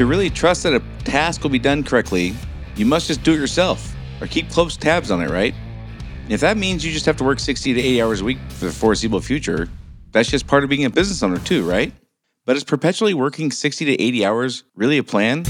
To 0.00 0.06
really 0.06 0.30
trust 0.30 0.62
that 0.62 0.72
a 0.72 0.80
task 1.04 1.42
will 1.42 1.50
be 1.50 1.58
done 1.58 1.84
correctly, 1.84 2.32
you 2.74 2.86
must 2.86 3.08
just 3.08 3.22
do 3.22 3.34
it 3.34 3.36
yourself 3.36 3.94
or 4.22 4.26
keep 4.26 4.48
close 4.48 4.74
tabs 4.74 5.10
on 5.10 5.20
it, 5.20 5.28
right? 5.28 5.54
If 6.30 6.40
that 6.40 6.56
means 6.56 6.82
you 6.82 6.90
just 6.90 7.04
have 7.04 7.18
to 7.18 7.24
work 7.24 7.38
60 7.38 7.74
to 7.74 7.78
80 7.78 8.00
hours 8.00 8.20
a 8.22 8.24
week 8.24 8.38
for 8.48 8.64
the 8.64 8.72
foreseeable 8.72 9.20
future, 9.20 9.68
that's 10.12 10.30
just 10.30 10.46
part 10.46 10.64
of 10.64 10.70
being 10.70 10.86
a 10.86 10.90
business 10.90 11.22
owner, 11.22 11.38
too, 11.40 11.68
right? 11.68 11.92
But 12.46 12.56
is 12.56 12.64
perpetually 12.64 13.12
working 13.12 13.50
60 13.50 13.84
to 13.84 14.02
80 14.02 14.24
hours 14.24 14.64
really 14.74 14.96
a 14.96 15.04
plan? 15.04 15.44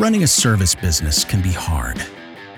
Running 0.00 0.24
a 0.24 0.26
service 0.26 0.74
business 0.74 1.24
can 1.24 1.42
be 1.42 1.52
hard. 1.52 2.04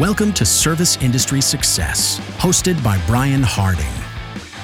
Welcome 0.00 0.32
to 0.32 0.44
Service 0.44 0.96
Industry 0.96 1.40
Success, 1.40 2.18
hosted 2.38 2.82
by 2.82 3.00
Brian 3.06 3.44
Harding. 3.44 3.86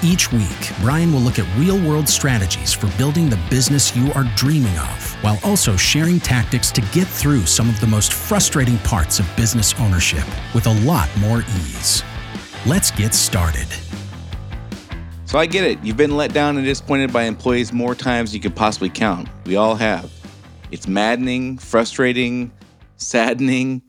Each 0.03 0.33
week, 0.33 0.73
Brian 0.81 1.13
will 1.13 1.21
look 1.21 1.39
at 1.39 1.47
real 1.57 1.81
world 1.89 2.09
strategies 2.09 2.73
for 2.73 2.89
building 2.99 3.31
the 3.31 3.39
business 3.49 3.95
you 3.95 4.13
are 4.15 4.25
dreaming 4.35 4.77
of, 4.77 5.15
while 5.23 5.39
also 5.45 5.77
sharing 5.77 6.19
tactics 6.19 6.73
to 6.73 6.81
get 6.91 7.07
through 7.07 7.47
some 7.47 7.69
of 7.69 7.79
the 7.81 7.87
most 7.87 8.13
frustrating 8.13 8.77
parts 8.79 9.21
of 9.21 9.37
business 9.37 9.73
ownership 9.79 10.25
with 10.53 10.67
a 10.67 10.75
lot 10.81 11.09
more 11.19 11.43
ease. 11.43 12.03
Let's 12.67 12.91
get 12.91 13.15
started. 13.15 13.69
So 15.27 15.39
I 15.39 15.47
get 15.47 15.63
it. 15.63 15.79
You've 15.85 15.97
been 15.97 16.17
let 16.17 16.33
down 16.33 16.57
and 16.57 16.67
disappointed 16.67 17.13
by 17.13 17.23
employees 17.23 17.73
more 17.73 17.95
times 17.95 18.33
than 18.33 18.39
you 18.39 18.43
could 18.43 18.57
possibly 18.57 18.91
count. 18.91 19.29
We 19.47 19.55
all 19.55 19.77
have. 19.77 20.11
It's 20.73 20.89
maddening, 20.89 21.59
frustrating, 21.59 22.51
saddening, 22.97 23.83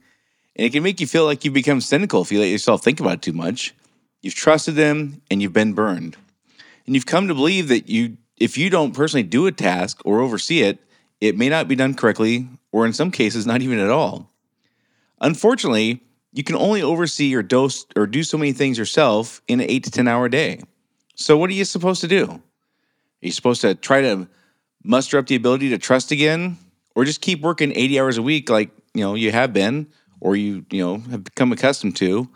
and 0.56 0.66
it 0.66 0.72
can 0.72 0.82
make 0.82 1.00
you 1.00 1.06
feel 1.06 1.24
like 1.24 1.44
you've 1.44 1.54
become 1.54 1.80
cynical 1.80 2.22
if 2.22 2.30
you 2.30 2.40
let 2.40 2.46
yourself 2.46 2.82
think 2.82 3.00
about 3.00 3.14
it 3.14 3.22
too 3.22 3.32
much. 3.32 3.74
You've 4.20 4.34
trusted 4.34 4.74
them 4.74 5.22
and 5.30 5.40
you've 5.40 5.52
been 5.52 5.72
burned. 5.72 6.16
And 6.86 6.94
you've 6.94 7.06
come 7.06 7.28
to 7.28 7.34
believe 7.34 7.68
that 7.68 7.88
you 7.88 8.16
if 8.36 8.58
you 8.58 8.70
don't 8.70 8.92
personally 8.92 9.22
do 9.22 9.46
a 9.46 9.52
task 9.52 10.00
or 10.04 10.20
oversee 10.20 10.62
it, 10.62 10.80
it 11.20 11.38
may 11.38 11.48
not 11.48 11.68
be 11.68 11.76
done 11.76 11.94
correctly, 11.94 12.48
or 12.72 12.84
in 12.84 12.92
some 12.92 13.12
cases, 13.12 13.46
not 13.46 13.62
even 13.62 13.78
at 13.78 13.90
all. 13.90 14.32
Unfortunately, 15.20 16.02
you 16.32 16.42
can 16.42 16.56
only 16.56 16.82
oversee 16.82 17.32
or 17.34 17.42
dose 17.42 17.86
or 17.94 18.06
do 18.08 18.24
so 18.24 18.36
many 18.36 18.52
things 18.52 18.78
yourself 18.78 19.40
in 19.46 19.60
an 19.60 19.70
eight 19.70 19.84
to 19.84 19.90
10 19.90 20.08
hour 20.08 20.28
day. 20.28 20.60
So, 21.14 21.36
what 21.36 21.50
are 21.50 21.52
you 21.52 21.64
supposed 21.64 22.00
to 22.00 22.08
do? 22.08 22.24
Are 22.24 22.40
you 23.20 23.30
supposed 23.30 23.60
to 23.60 23.76
try 23.76 24.00
to 24.00 24.26
muster 24.82 25.18
up 25.18 25.28
the 25.28 25.36
ability 25.36 25.68
to 25.68 25.78
trust 25.78 26.10
again, 26.10 26.58
or 26.96 27.04
just 27.04 27.20
keep 27.20 27.40
working 27.40 27.72
80 27.76 28.00
hours 28.00 28.18
a 28.18 28.22
week 28.22 28.50
like 28.50 28.70
you 28.94 29.02
know 29.02 29.14
you 29.14 29.30
have 29.30 29.52
been, 29.52 29.86
or 30.22 30.36
you 30.36 30.64
you 30.70 30.82
know 30.82 30.98
have 31.10 31.24
become 31.24 31.52
accustomed 31.52 31.96
to 31.96 32.28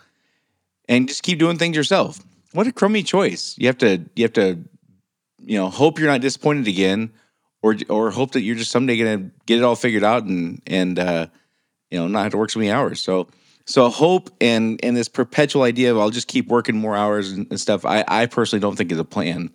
and 0.88 1.08
just 1.08 1.22
keep 1.22 1.38
doing 1.38 1.56
things 1.56 1.76
yourself. 1.76 2.20
What 2.52 2.66
a 2.66 2.72
crummy 2.72 3.02
choice. 3.02 3.54
You 3.58 3.68
have 3.68 3.78
to 3.78 4.04
you 4.14 4.24
have 4.24 4.32
to 4.34 4.58
you 5.40 5.56
know 5.56 5.70
hope 5.70 5.98
you're 5.98 6.10
not 6.10 6.20
disappointed 6.20 6.66
again 6.66 7.12
or 7.62 7.76
or 7.88 8.10
hope 8.10 8.32
that 8.32 8.42
you're 8.42 8.56
just 8.56 8.72
someday 8.72 8.98
gonna 8.98 9.30
get 9.46 9.58
it 9.58 9.62
all 9.62 9.76
figured 9.76 10.04
out 10.04 10.24
and 10.24 10.60
and 10.66 10.98
uh 10.98 11.26
you 11.90 11.98
know 11.98 12.08
not 12.08 12.24
have 12.24 12.32
to 12.32 12.38
work 12.38 12.50
so 12.50 12.58
many 12.58 12.70
hours. 12.70 13.00
So 13.00 13.28
so 13.66 13.88
hope 13.88 14.30
and 14.40 14.80
and 14.82 14.96
this 14.96 15.08
perpetual 15.08 15.62
idea 15.62 15.90
of 15.90 15.98
i'll 15.98 16.10
just 16.10 16.28
keep 16.28 16.46
working 16.46 16.76
more 16.76 16.94
hours 16.94 17.32
and, 17.32 17.48
and 17.50 17.60
stuff 17.60 17.84
i 17.84 18.04
i 18.06 18.24
personally 18.26 18.60
don't 18.60 18.76
think 18.76 18.90
is 18.90 18.98
a 18.98 19.04
plan. 19.04 19.50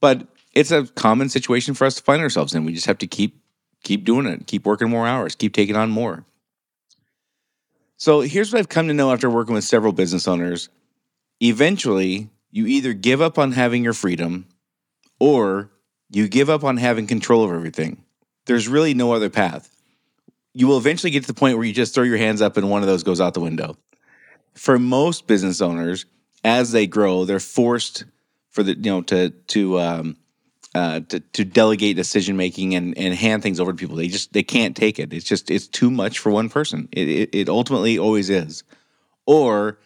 But 0.00 0.26
it's 0.54 0.70
a 0.70 0.86
common 0.86 1.28
situation 1.28 1.74
for 1.74 1.84
us 1.84 1.96
to 1.96 2.02
find 2.02 2.22
ourselves 2.22 2.54
in. 2.54 2.64
We 2.64 2.74
just 2.74 2.86
have 2.86 2.98
to 2.98 3.06
keep 3.06 3.40
keep 3.82 4.04
doing 4.04 4.26
it 4.26 4.46
keep 4.46 4.64
working 4.64 4.88
more 4.88 5.06
hours 5.06 5.34
keep 5.34 5.52
taking 5.52 5.76
on 5.76 5.90
more 5.90 6.24
so 8.04 8.20
here's 8.20 8.52
what 8.52 8.58
I've 8.58 8.68
come 8.68 8.88
to 8.88 8.92
know 8.92 9.10
after 9.12 9.30
working 9.30 9.54
with 9.54 9.64
several 9.64 9.90
business 9.90 10.28
owners. 10.28 10.68
Eventually, 11.40 12.28
you 12.50 12.66
either 12.66 12.92
give 12.92 13.22
up 13.22 13.38
on 13.38 13.52
having 13.52 13.82
your 13.82 13.94
freedom 13.94 14.44
or 15.18 15.70
you 16.10 16.28
give 16.28 16.50
up 16.50 16.64
on 16.64 16.76
having 16.76 17.06
control 17.06 17.44
of 17.44 17.50
everything. 17.50 18.04
There's 18.44 18.68
really 18.68 18.92
no 18.92 19.14
other 19.14 19.30
path. 19.30 19.74
You 20.52 20.66
will 20.66 20.76
eventually 20.76 21.12
get 21.12 21.22
to 21.22 21.28
the 21.28 21.32
point 21.32 21.56
where 21.56 21.66
you 21.66 21.72
just 21.72 21.94
throw 21.94 22.04
your 22.04 22.18
hands 22.18 22.42
up 22.42 22.58
and 22.58 22.68
one 22.68 22.82
of 22.82 22.88
those 22.88 23.04
goes 23.04 23.22
out 23.22 23.32
the 23.32 23.40
window. 23.40 23.74
For 24.52 24.78
most 24.78 25.26
business 25.26 25.62
owners, 25.62 26.04
as 26.44 26.72
they 26.72 26.86
grow, 26.86 27.24
they're 27.24 27.40
forced 27.40 28.04
for 28.50 28.62
the 28.62 28.74
you 28.74 28.90
know 28.90 29.00
to 29.00 29.30
to 29.30 29.80
um, 29.80 30.16
uh, 30.74 31.00
to, 31.08 31.20
to 31.20 31.44
delegate 31.44 31.96
decision 31.96 32.36
making 32.36 32.74
and, 32.74 32.96
and 32.98 33.14
hand 33.14 33.42
things 33.42 33.60
over 33.60 33.72
to 33.72 33.76
people. 33.76 33.96
They 33.96 34.08
just 34.08 34.32
they 34.32 34.42
can't 34.42 34.76
take 34.76 34.98
it. 34.98 35.12
It's 35.12 35.24
just 35.24 35.50
it's 35.50 35.66
too 35.66 35.90
much 35.90 36.18
for 36.18 36.30
one 36.30 36.48
person. 36.48 36.88
It, 36.92 37.08
it, 37.08 37.34
it 37.34 37.48
ultimately 37.48 37.98
always 37.98 38.30
is. 38.30 38.64
Or 39.26 39.78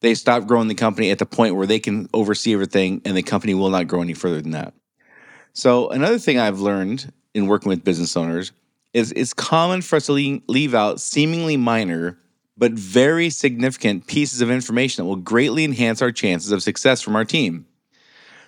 they 0.00 0.14
stop 0.14 0.46
growing 0.46 0.68
the 0.68 0.74
company 0.74 1.10
at 1.10 1.18
the 1.18 1.26
point 1.26 1.56
where 1.56 1.66
they 1.66 1.78
can 1.78 2.08
oversee 2.12 2.52
everything, 2.52 3.02
and 3.04 3.16
the 3.16 3.22
company 3.22 3.54
will 3.54 3.70
not 3.70 3.88
grow 3.88 4.02
any 4.02 4.14
further 4.14 4.40
than 4.40 4.52
that. 4.52 4.74
So 5.52 5.88
another 5.88 6.18
thing 6.18 6.38
I've 6.38 6.60
learned 6.60 7.12
in 7.34 7.46
working 7.46 7.70
with 7.70 7.82
business 7.82 8.16
owners 8.16 8.52
is 8.92 9.12
it's 9.12 9.32
common 9.32 9.82
for 9.82 9.96
us 9.96 10.06
to 10.06 10.12
leave, 10.12 10.42
leave 10.46 10.74
out 10.74 11.00
seemingly 11.00 11.56
minor 11.56 12.18
but 12.56 12.72
very 12.72 13.30
significant 13.30 14.06
pieces 14.06 14.40
of 14.40 14.50
information 14.50 15.02
that 15.04 15.08
will 15.08 15.16
greatly 15.16 15.64
enhance 15.64 16.00
our 16.00 16.12
chances 16.12 16.52
of 16.52 16.62
success 16.62 17.02
from 17.02 17.14
our 17.14 17.24
team. 17.24 17.66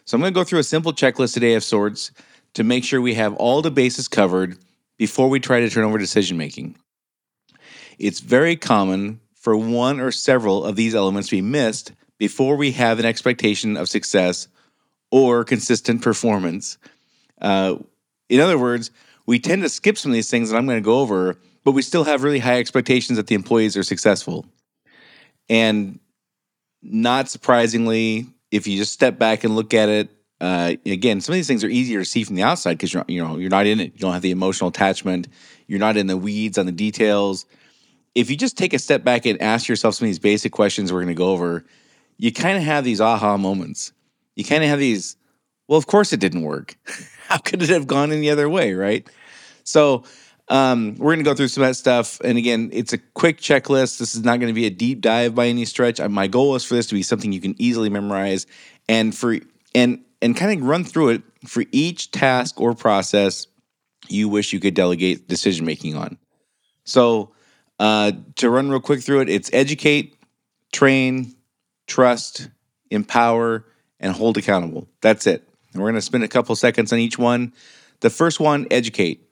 So 0.08 0.16
I'm 0.16 0.22
going 0.22 0.32
to 0.32 0.40
go 0.40 0.42
through 0.42 0.60
a 0.60 0.64
simple 0.64 0.94
checklist 0.94 1.34
today 1.34 1.52
of 1.52 1.62
sorts 1.62 2.12
to 2.54 2.64
make 2.64 2.82
sure 2.82 2.98
we 2.98 3.12
have 3.12 3.34
all 3.34 3.60
the 3.60 3.70
bases 3.70 4.08
covered 4.08 4.56
before 4.96 5.28
we 5.28 5.38
try 5.38 5.60
to 5.60 5.68
turn 5.68 5.84
over 5.84 5.98
decision 5.98 6.38
making. 6.38 6.76
It's 7.98 8.20
very 8.20 8.56
common 8.56 9.20
for 9.34 9.54
one 9.54 10.00
or 10.00 10.10
several 10.10 10.64
of 10.64 10.76
these 10.76 10.94
elements 10.94 11.28
to 11.28 11.36
be 11.36 11.42
missed 11.42 11.92
before 12.16 12.56
we 12.56 12.72
have 12.72 12.98
an 12.98 13.04
expectation 13.04 13.76
of 13.76 13.90
success 13.90 14.48
or 15.10 15.44
consistent 15.44 16.00
performance. 16.00 16.78
Uh, 17.42 17.76
in 18.30 18.40
other 18.40 18.56
words, 18.56 18.90
we 19.26 19.38
tend 19.38 19.60
to 19.60 19.68
skip 19.68 19.98
some 19.98 20.10
of 20.10 20.14
these 20.14 20.30
things 20.30 20.48
that 20.48 20.56
I'm 20.56 20.64
going 20.64 20.78
to 20.78 20.82
go 20.82 21.00
over, 21.00 21.36
but 21.64 21.72
we 21.72 21.82
still 21.82 22.04
have 22.04 22.22
really 22.22 22.38
high 22.38 22.60
expectations 22.60 23.18
that 23.18 23.26
the 23.26 23.34
employees 23.34 23.76
are 23.76 23.82
successful. 23.82 24.46
And 25.50 26.00
not 26.80 27.28
surprisingly, 27.28 28.26
if 28.50 28.66
you 28.66 28.76
just 28.76 28.92
step 28.92 29.18
back 29.18 29.44
and 29.44 29.54
look 29.54 29.74
at 29.74 29.88
it, 29.88 30.10
uh, 30.40 30.74
again, 30.86 31.20
some 31.20 31.32
of 31.32 31.34
these 31.34 31.48
things 31.48 31.64
are 31.64 31.68
easier 31.68 32.00
to 32.00 32.04
see 32.04 32.22
from 32.24 32.36
the 32.36 32.42
outside 32.42 32.74
because 32.74 32.94
you're 32.94 33.04
you 33.08 33.22
know 33.22 33.38
you're 33.38 33.50
not 33.50 33.66
in 33.66 33.80
it. 33.80 33.92
You 33.94 33.98
don't 33.98 34.12
have 34.12 34.22
the 34.22 34.30
emotional 34.30 34.68
attachment. 34.68 35.28
You're 35.66 35.80
not 35.80 35.96
in 35.96 36.06
the 36.06 36.16
weeds 36.16 36.58
on 36.58 36.66
the 36.66 36.72
details. 36.72 37.44
If 38.14 38.30
you 38.30 38.36
just 38.36 38.56
take 38.56 38.72
a 38.72 38.78
step 38.78 39.04
back 39.04 39.26
and 39.26 39.40
ask 39.42 39.68
yourself 39.68 39.96
some 39.96 40.06
of 40.06 40.08
these 40.08 40.18
basic 40.18 40.52
questions 40.52 40.92
we're 40.92 41.00
going 41.00 41.08
to 41.08 41.14
go 41.14 41.30
over, 41.30 41.64
you 42.18 42.32
kind 42.32 42.56
of 42.56 42.62
have 42.62 42.84
these 42.84 43.00
aha 43.00 43.36
moments. 43.36 43.92
You 44.36 44.44
kind 44.44 44.62
of 44.62 44.70
have 44.70 44.78
these. 44.78 45.16
Well, 45.66 45.78
of 45.78 45.86
course 45.86 46.12
it 46.12 46.20
didn't 46.20 46.42
work. 46.42 46.76
How 47.26 47.38
could 47.38 47.62
it 47.62 47.68
have 47.68 47.86
gone 47.86 48.12
any 48.12 48.30
other 48.30 48.48
way, 48.48 48.72
right? 48.72 49.06
So 49.64 50.04
um, 50.48 50.96
we're 50.96 51.14
going 51.14 51.24
to 51.24 51.30
go 51.30 51.34
through 51.34 51.48
some 51.48 51.62
of 51.62 51.68
that 51.68 51.74
stuff. 51.74 52.20
And 52.20 52.38
again, 52.38 52.70
it's 52.72 52.92
a 52.92 52.98
quick 52.98 53.38
checklist. 53.38 53.98
This 53.98 54.14
is 54.14 54.24
not 54.24 54.40
going 54.40 54.48
to 54.48 54.54
be 54.54 54.66
a 54.66 54.70
deep 54.70 55.00
dive 55.00 55.34
by 55.34 55.46
any 55.46 55.64
stretch. 55.64 56.00
My 56.00 56.26
goal 56.26 56.54
is 56.54 56.64
for 56.64 56.74
this 56.74 56.86
to 56.86 56.94
be 56.94 57.02
something 57.02 57.32
you 57.32 57.40
can 57.40 57.54
easily 57.58 57.90
memorize 57.90 58.46
and 58.88 59.14
for 59.14 59.36
and 59.74 60.04
and 60.22 60.36
kind 60.36 60.58
of 60.58 60.66
run 60.66 60.84
through 60.84 61.10
it 61.10 61.22
for 61.46 61.64
each 61.70 62.10
task 62.10 62.60
or 62.60 62.74
process 62.74 63.46
you 64.08 64.28
wish 64.28 64.52
you 64.52 64.60
could 64.60 64.74
delegate 64.74 65.28
decision 65.28 65.66
making 65.66 65.96
on. 65.96 66.18
So 66.84 67.32
uh, 67.78 68.12
to 68.36 68.50
run 68.50 68.70
real 68.70 68.80
quick 68.80 69.02
through 69.02 69.20
it, 69.20 69.28
it's 69.28 69.50
educate, 69.52 70.16
train, 70.72 71.34
trust, 71.86 72.48
empower, 72.90 73.64
and 74.00 74.12
hold 74.12 74.38
accountable. 74.38 74.88
That's 75.00 75.26
it. 75.26 75.46
And 75.72 75.82
we're 75.82 75.90
going 75.90 75.96
to 75.96 76.02
spend 76.02 76.24
a 76.24 76.28
couple 76.28 76.56
seconds 76.56 76.92
on 76.92 76.98
each 76.98 77.18
one. 77.18 77.52
The 78.00 78.10
first 78.10 78.40
one, 78.40 78.66
educate. 78.70 79.27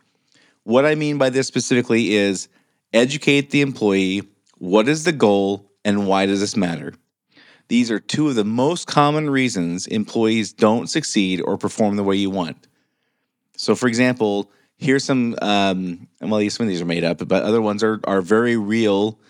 What 0.67 0.85
I 0.85 0.97
mean 0.97 1.17
by 1.17 1.31
this 1.31 1.47
specifically 1.47 2.15
is 2.15 2.49
educate 2.93 3.51
the 3.51 3.61
employee 3.61 4.23
what 4.59 4.89
is 4.89 5.05
the 5.05 5.13
goal 5.13 5.71
and 5.85 6.09
why 6.09 6.27
does 6.27 6.41
this 6.41 6.57
matter? 6.57 6.93
These 7.69 7.89
are 7.93 8.01
two 8.01 8.29
of 8.29 8.35
the 8.35 8.45
most 8.45 8.89
common 8.89 9.31
reasons 9.31 9.87
employees 9.87 10.53
don't 10.53 10.89
succeed 10.89 11.41
or 11.41 11.57
perform 11.57 11.95
the 11.95 12.03
way 12.03 12.17
you 12.17 12.31
want. 12.31 12.67
So, 13.57 13.77
for 13.77 13.87
example, 13.87 14.51
here's 14.77 15.05
some, 15.05 15.37
um, 15.41 16.09
well, 16.21 16.51
some 16.51 16.67
of 16.67 16.69
these 16.69 16.83
are 16.83 16.85
made 16.85 17.05
up, 17.05 17.19
but 17.29 17.45
other 17.45 17.63
ones 17.63 17.85
are, 17.85 18.01
are 18.03 18.21
very 18.21 18.57
real 18.57 19.21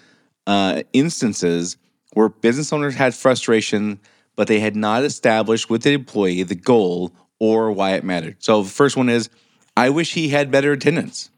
uh, 0.47 0.85
instances 0.95 1.77
where 2.15 2.31
business 2.31 2.73
owners 2.73 2.95
had 2.95 3.15
frustration, 3.15 4.01
but 4.37 4.49
they 4.49 4.61
had 4.61 4.75
not 4.75 5.05
established 5.05 5.69
with 5.69 5.83
the 5.83 5.93
employee 5.93 6.45
the 6.45 6.55
goal 6.55 7.13
or 7.39 7.73
why 7.73 7.93
it 7.93 8.05
mattered. 8.05 8.37
So, 8.39 8.63
the 8.63 8.71
first 8.71 8.97
one 8.97 9.11
is 9.11 9.29
I 9.77 9.91
wish 9.91 10.15
he 10.15 10.29
had 10.29 10.51
better 10.51 10.73
attendance. 10.73 11.31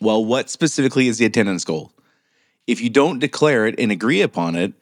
Well, 0.00 0.24
what 0.24 0.50
specifically 0.50 1.08
is 1.08 1.18
the 1.18 1.24
attendance 1.24 1.64
goal? 1.64 1.92
If 2.66 2.80
you 2.80 2.90
don't 2.90 3.18
declare 3.18 3.66
it 3.66 3.78
and 3.78 3.90
agree 3.90 4.20
upon 4.20 4.56
it, 4.56 4.74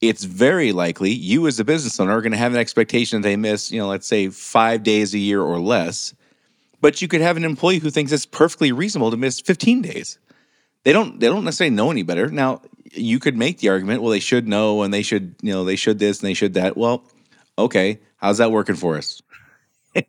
it's 0.00 0.24
very 0.24 0.72
likely 0.72 1.10
you 1.10 1.46
as 1.46 1.58
a 1.58 1.64
business 1.64 1.98
owner 1.98 2.12
are 2.12 2.20
going 2.20 2.32
to 2.32 2.38
have 2.38 2.52
an 2.52 2.60
expectation 2.60 3.20
that 3.20 3.28
they 3.28 3.36
miss, 3.36 3.72
you 3.72 3.80
know, 3.80 3.88
let's 3.88 4.06
say 4.06 4.28
five 4.28 4.82
days 4.82 5.14
a 5.14 5.18
year 5.18 5.42
or 5.42 5.58
less. 5.58 6.14
But 6.80 7.02
you 7.02 7.08
could 7.08 7.20
have 7.20 7.36
an 7.36 7.44
employee 7.44 7.78
who 7.78 7.90
thinks 7.90 8.12
it's 8.12 8.26
perfectly 8.26 8.70
reasonable 8.70 9.10
to 9.10 9.16
miss 9.16 9.40
15 9.40 9.82
days. 9.82 10.18
They 10.84 10.92
don't 10.92 11.18
they 11.18 11.26
don't 11.26 11.44
necessarily 11.44 11.74
know 11.74 11.90
any 11.90 12.04
better. 12.04 12.28
Now, 12.28 12.62
you 12.92 13.18
could 13.18 13.36
make 13.36 13.58
the 13.58 13.68
argument, 13.70 14.00
well, 14.00 14.12
they 14.12 14.20
should 14.20 14.46
know 14.46 14.82
and 14.82 14.94
they 14.94 15.02
should, 15.02 15.34
you 15.42 15.52
know, 15.52 15.64
they 15.64 15.76
should 15.76 15.98
this 15.98 16.20
and 16.20 16.28
they 16.28 16.34
should 16.34 16.54
that. 16.54 16.76
Well, 16.76 17.04
okay, 17.58 17.98
how's 18.16 18.38
that 18.38 18.52
working 18.52 18.76
for 18.76 18.96
us? 18.96 19.20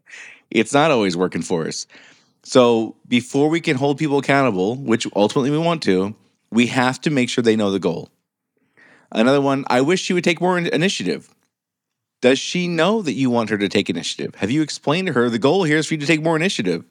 it's 0.51 0.73
not 0.73 0.91
always 0.91 1.15
working 1.15 1.41
for 1.41 1.67
us. 1.67 1.87
So 2.43 2.95
before 3.07 3.49
we 3.49 3.61
can 3.61 3.75
hold 3.75 3.97
people 3.97 4.17
accountable, 4.17 4.75
which 4.75 5.07
ultimately 5.15 5.51
we 5.51 5.57
want 5.57 5.83
to, 5.83 6.15
we 6.51 6.67
have 6.67 6.99
to 7.01 7.09
make 7.09 7.29
sure 7.29 7.43
they 7.43 7.55
know 7.55 7.71
the 7.71 7.79
goal. 7.79 8.09
Another 9.11 9.41
one, 9.41 9.65
I 9.67 9.81
wish 9.81 10.01
she 10.01 10.13
would 10.13 10.23
take 10.23 10.41
more 10.41 10.57
initiative. 10.57 11.33
Does 12.21 12.37
she 12.37 12.67
know 12.67 13.01
that 13.01 13.13
you 13.13 13.29
want 13.29 13.49
her 13.49 13.57
to 13.57 13.69
take 13.69 13.89
initiative? 13.89 14.35
Have 14.35 14.51
you 14.51 14.61
explained 14.61 15.07
to 15.07 15.13
her 15.13 15.29
the 15.29 15.39
goal 15.39 15.63
here 15.63 15.77
is 15.77 15.87
for 15.87 15.93
you 15.93 15.99
to 15.99 16.05
take 16.05 16.21
more 16.21 16.35
initiative? 16.35 16.85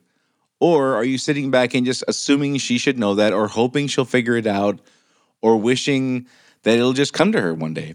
Or 0.61 0.95
are 0.95 1.05
you 1.05 1.19
sitting 1.19 1.51
back 1.51 1.75
and 1.75 1.87
just 1.87 2.03
assuming 2.09 2.57
she 2.59 2.79
should 2.79 2.99
know 2.99 3.15
that 3.15 3.33
or 3.33 3.47
hoping 3.47 3.87
she'll 3.87 4.05
figure 4.05 4.37
it 4.37 4.47
out 4.47 4.81
or 5.41 5.57
wishing 5.57 6.27
that 6.63 6.77
it'll 6.77 6.95
just 6.95 7.13
come 7.13 7.31
to 7.33 7.41
her 7.41 7.55
one 7.55 7.75
day? 7.75 7.95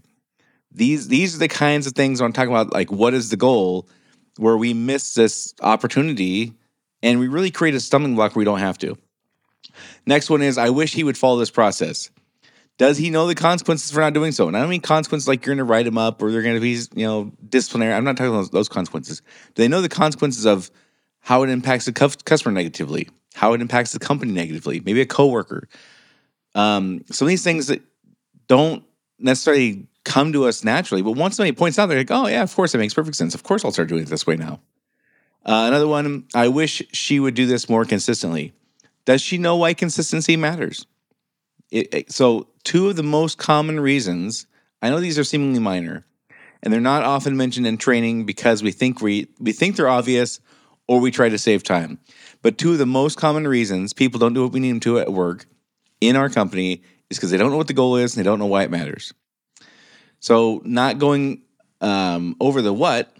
These 0.72 1.08
these 1.08 1.36
are 1.36 1.40
the 1.40 1.48
kinds 1.48 1.86
of 1.86 1.94
things 1.94 2.22
I'm 2.22 2.34
talking 2.34 2.52
about 2.52 2.72
like 2.72 2.92
what 2.92 3.14
is 3.14 3.30
the 3.30 3.38
goal 3.38 3.88
where 4.38 4.58
we 4.58 4.74
miss 4.74 5.14
this 5.14 5.54
opportunity 5.62 6.54
and 7.02 7.20
we 7.20 7.28
really 7.28 7.52
create 7.52 7.76
a 7.76 7.80
stumbling 7.80 8.16
block 8.16 8.36
where 8.36 8.42
we 8.42 8.46
don't 8.46 8.60
have 8.60 8.78
to. 8.80 8.98
Next 10.06 10.30
one 10.30 10.42
is 10.42 10.58
I 10.58 10.70
wish 10.70 10.94
he 10.94 11.04
would 11.04 11.18
follow 11.18 11.38
this 11.38 11.52
process. 11.52 12.10
Does 12.78 12.98
he 12.98 13.10
know 13.10 13.28
the 13.28 13.36
consequences 13.36 13.92
for 13.92 14.00
not 14.00 14.14
doing 14.14 14.32
so? 14.32 14.48
And 14.48 14.58
I 14.58 14.62
don't 14.62 14.70
mean 14.70 14.82
consequences 14.82 15.28
like 15.28 15.46
you're 15.46 15.56
going 15.56 15.66
to 15.66 15.72
write 15.72 15.86
him 15.86 15.98
up 15.98 16.22
or 16.22 16.32
they're 16.32 16.42
going 16.42 16.56
to 16.56 16.62
be, 16.62 16.80
you 16.96 17.06
know, 17.06 17.32
disciplinary. 17.48 17.94
I'm 17.94 18.04
not 18.04 18.18
talking 18.18 18.34
about 18.34 18.52
those 18.52 18.68
consequences. 18.68 19.22
Do 19.54 19.62
they 19.62 19.68
know 19.68 19.82
the 19.82 19.90
consequences 19.90 20.46
of 20.46 20.72
how 21.20 21.44
it 21.44 21.50
impacts 21.50 21.86
the 21.86 21.94
customer 21.94 22.52
negatively, 22.52 23.10
how 23.36 23.54
it 23.54 23.62
impacts 23.62 23.92
the 23.92 24.00
company 24.00 24.32
negatively, 24.32 24.80
maybe 24.80 25.02
a 25.02 25.06
coworker? 25.06 25.68
Um, 26.56 27.04
some 27.12 27.28
of 27.28 27.30
these 27.30 27.44
things 27.44 27.68
that 27.68 27.82
don't 28.48 28.84
necessarily 29.20 29.88
come 30.04 30.34
to 30.34 30.46
us 30.46 30.64
naturally, 30.64 31.02
but 31.02 31.14
once 31.14 31.38
somebody 31.38 31.56
points 31.56 31.80
out, 31.80 31.88
they're 31.88 31.98
like, 31.98 32.12
"Oh 32.12 32.28
yeah, 32.28 32.44
of 32.44 32.54
course, 32.56 32.74
it 32.74 32.78
makes 32.78 32.94
perfect 32.94 33.16
sense. 33.16 33.34
Of 33.34 33.44
course, 33.44 33.64
I'll 33.64 33.72
start 33.72 33.90
doing 33.90 34.04
it 34.04 34.10
this 34.10 34.28
way 34.28 34.36
now." 34.36 34.60
Uh, 35.46 35.66
another 35.68 35.88
one, 35.88 36.26
I 36.34 36.48
wish 36.48 36.82
she 36.94 37.20
would 37.20 37.34
do 37.34 37.46
this 37.46 37.68
more 37.68 37.84
consistently. 37.84 38.54
Does 39.06 39.22
she 39.22 39.38
know 39.38 39.58
why 39.58 39.74
consistency 39.74 40.38
matters? 40.38 40.86
It, 41.70 41.94
it, 41.94 42.12
so, 42.12 42.48
two 42.64 42.90
of 42.90 42.96
the 42.96 43.04
most 43.04 43.38
common 43.38 43.80
reasons, 43.80 44.48
I 44.82 44.90
know 44.90 45.00
these 45.00 45.20
are 45.20 45.24
seemingly 45.24 45.60
minor, 45.60 46.06
and 46.62 46.72
they're 46.72 46.80
not 46.80 47.04
often 47.04 47.36
mentioned 47.36 47.68
in 47.68 47.78
training 47.78 48.26
because 48.26 48.64
we 48.64 48.72
think 48.72 49.02
we, 49.02 49.28
we 49.40 49.52
think 49.52 49.76
they're 49.76 49.90
obvious 49.90 50.40
or 50.88 51.00
we 51.00 51.12
try 51.12 51.30
to 51.30 51.38
save 51.38 51.64
time. 51.64 52.00
But 52.42 52.58
two 52.58 52.74
of 52.74 52.78
the 52.78 52.86
most 52.86 53.18
common 53.18 53.48
reasons 53.48 53.94
people 53.94 54.20
don't 54.20 54.34
do 54.34 54.44
what 54.44 54.54
we 54.54 54.60
need 54.60 54.72
them 54.72 54.80
to 54.82 55.00
at 55.00 55.12
work 55.12 55.46
in 56.00 56.16
our 56.16 56.30
company 56.30 56.84
is 57.10 57.18
because 57.18 57.32
they 57.32 57.38
don't 57.38 57.52
know 57.52 57.58
what 57.58 57.68
the 57.68 57.74
goal 57.74 57.96
is 57.96 58.16
and 58.16 58.24
they 58.24 58.30
don't 58.30 58.40
know 58.40 58.46
why 58.46 58.64
it 58.64 58.72
matters. 58.72 59.14
So, 60.24 60.62
not 60.64 61.00
going 61.00 61.42
um, 61.82 62.38
over 62.40 62.62
the 62.62 62.72
what 62.72 63.14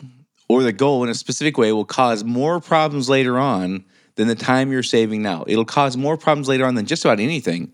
or 0.48 0.64
the 0.64 0.72
goal 0.72 1.04
in 1.04 1.10
a 1.10 1.14
specific 1.14 1.58
way 1.58 1.74
will 1.74 1.84
cause 1.84 2.24
more 2.24 2.62
problems 2.62 3.10
later 3.10 3.38
on 3.38 3.84
than 4.16 4.30
the 4.30 4.36
time 4.36 4.72
you're 4.72 4.84
saving 4.84 5.22
now. 5.22 5.44
It'll 5.46 5.66
cause 5.66 5.98
more 5.98 6.16
problems 6.16 6.48
later 6.48 6.66
on 6.66 6.76
than 6.76 6.86
just 6.86 7.04
about 7.04 7.20
anything. 7.20 7.74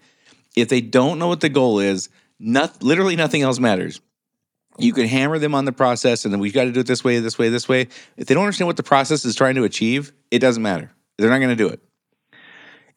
If 0.55 0.69
they 0.69 0.81
don't 0.81 1.19
know 1.19 1.27
what 1.27 1.41
the 1.41 1.49
goal 1.49 1.77
is, 1.77 2.09
not, 2.39 2.81
literally 2.81 3.15
nothing 3.15 3.43
else 3.43 3.59
matters. 3.59 4.01
You 4.79 4.93
can 4.93 5.05
hammer 5.05 5.37
them 5.37 5.53
on 5.53 5.65
the 5.65 5.73
process 5.73 6.25
and 6.25 6.33
then 6.33 6.39
we've 6.39 6.51
got 6.51 6.63
to 6.63 6.71
do 6.71 6.79
it 6.79 6.87
this 6.87 7.03
way, 7.03 7.19
this 7.19 7.37
way, 7.37 7.49
this 7.49 7.69
way. 7.69 7.81
If 8.17 8.25
they 8.25 8.33
don't 8.33 8.45
understand 8.45 8.65
what 8.65 8.77
the 8.77 8.83
process 8.83 9.25
is 9.25 9.35
trying 9.35 9.53
to 9.55 9.63
achieve, 9.63 10.11
it 10.31 10.39
doesn't 10.39 10.63
matter. 10.63 10.89
They're 11.19 11.29
not 11.29 11.37
going 11.37 11.55
to 11.55 11.55
do 11.55 11.69
it. 11.69 11.79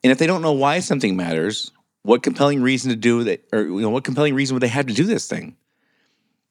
And 0.02 0.10
if 0.10 0.16
they 0.16 0.26
don't 0.26 0.40
know 0.40 0.52
why 0.52 0.80
something 0.80 1.14
matters, 1.14 1.72
what 2.04 2.22
compelling 2.22 2.62
reason 2.62 2.88
to 2.88 2.96
do 2.96 3.24
that, 3.24 3.46
or 3.52 3.64
you 3.64 3.82
know, 3.82 3.90
what 3.90 4.04
compelling 4.04 4.34
reason 4.34 4.54
would 4.54 4.62
they 4.62 4.68
have 4.68 4.86
to 4.86 4.94
do 4.94 5.04
this 5.04 5.28
thing? 5.28 5.58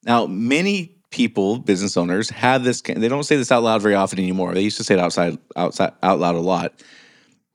Now, 0.03 0.25
many 0.25 0.97
people, 1.11 1.59
business 1.59 1.97
owners, 1.97 2.29
have 2.29 2.63
this. 2.63 2.81
They 2.81 3.07
don't 3.07 3.23
say 3.23 3.35
this 3.35 3.51
out 3.51 3.63
loud 3.63 3.81
very 3.81 3.95
often 3.95 4.19
anymore. 4.19 4.53
They 4.53 4.61
used 4.61 4.77
to 4.77 4.83
say 4.83 4.95
it 4.95 4.99
outside, 4.99 5.37
outside, 5.55 5.93
out 6.01 6.19
loud 6.19 6.35
a 6.35 6.39
lot, 6.39 6.73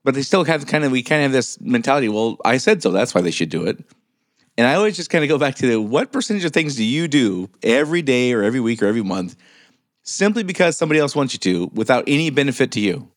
but 0.03 0.13
they 0.13 0.21
still 0.21 0.43
have 0.45 0.65
kind 0.67 0.83
of. 0.83 0.91
We 0.91 1.03
kind 1.03 1.21
of 1.21 1.23
have 1.23 1.31
this 1.33 1.59
mentality. 1.59 2.09
Well, 2.09 2.37
I 2.45 2.57
said 2.57 2.81
so. 2.81 2.91
That's 2.91 3.13
why 3.13 3.21
they 3.21 3.31
should 3.31 3.49
do 3.49 3.65
it. 3.65 3.83
And 4.57 4.65
I 4.65 4.73
always 4.73 4.95
just 4.95 5.09
kind 5.09 5.23
of 5.23 5.29
go 5.29 5.37
back 5.37 5.55
to 5.55 5.67
the 5.67 5.81
what 5.81 6.11
percentage 6.11 6.45
of 6.45 6.51
things 6.51 6.75
do 6.75 6.83
you 6.83 7.07
do 7.07 7.49
every 7.61 8.01
day 8.01 8.33
or 8.33 8.43
every 8.43 8.59
week 8.59 8.81
or 8.81 8.87
every 8.87 9.03
month 9.03 9.35
simply 10.03 10.41
because 10.41 10.77
somebody 10.77 10.99
else 10.99 11.15
wants 11.15 11.33
you 11.33 11.39
to 11.39 11.69
without 11.73 12.05
any 12.07 12.29
benefit 12.29 12.71
to 12.71 12.79
you? 12.79 13.11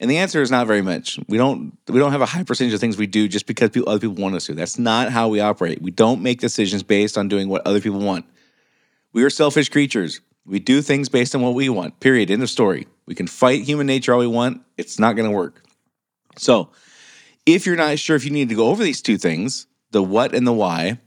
And 0.00 0.10
the 0.10 0.16
answer 0.16 0.40
is 0.40 0.50
not 0.50 0.66
very 0.66 0.80
much. 0.80 1.20
We 1.28 1.36
don't 1.36 1.76
we 1.86 1.98
don't 1.98 2.12
have 2.12 2.22
a 2.22 2.26
high 2.26 2.42
percentage 2.42 2.72
of 2.72 2.80
things 2.80 2.96
we 2.96 3.06
do 3.06 3.28
just 3.28 3.46
because 3.46 3.70
people, 3.70 3.90
other 3.90 4.00
people 4.00 4.22
want 4.22 4.34
us 4.34 4.46
to. 4.46 4.54
That's 4.54 4.78
not 4.78 5.10
how 5.10 5.28
we 5.28 5.40
operate. 5.40 5.82
We 5.82 5.90
don't 5.90 6.22
make 6.22 6.40
decisions 6.40 6.82
based 6.82 7.18
on 7.18 7.28
doing 7.28 7.50
what 7.50 7.66
other 7.66 7.80
people 7.80 8.00
want. 8.00 8.24
We 9.12 9.22
are 9.24 9.30
selfish 9.30 9.68
creatures. 9.68 10.22
We 10.46 10.58
do 10.58 10.80
things 10.80 11.10
based 11.10 11.34
on 11.34 11.42
what 11.42 11.54
we 11.54 11.68
want. 11.68 12.00
Period. 12.00 12.30
End 12.30 12.42
of 12.42 12.48
story. 12.48 12.88
We 13.06 13.14
can 13.14 13.26
fight 13.26 13.62
human 13.62 13.86
nature 13.86 14.14
all 14.14 14.20
we 14.20 14.26
want. 14.26 14.62
It's 14.78 14.98
not 14.98 15.16
going 15.16 15.28
to 15.28 15.36
work. 15.36 15.62
So, 16.38 16.70
if 17.44 17.66
you're 17.66 17.76
not 17.76 17.98
sure 17.98 18.16
if 18.16 18.24
you 18.24 18.30
need 18.30 18.48
to 18.48 18.54
go 18.54 18.68
over 18.68 18.82
these 18.82 19.02
two 19.02 19.18
things, 19.18 19.66
the 19.90 20.02
what 20.02 20.34
and 20.34 20.46
the 20.46 20.52
why, 20.52 20.98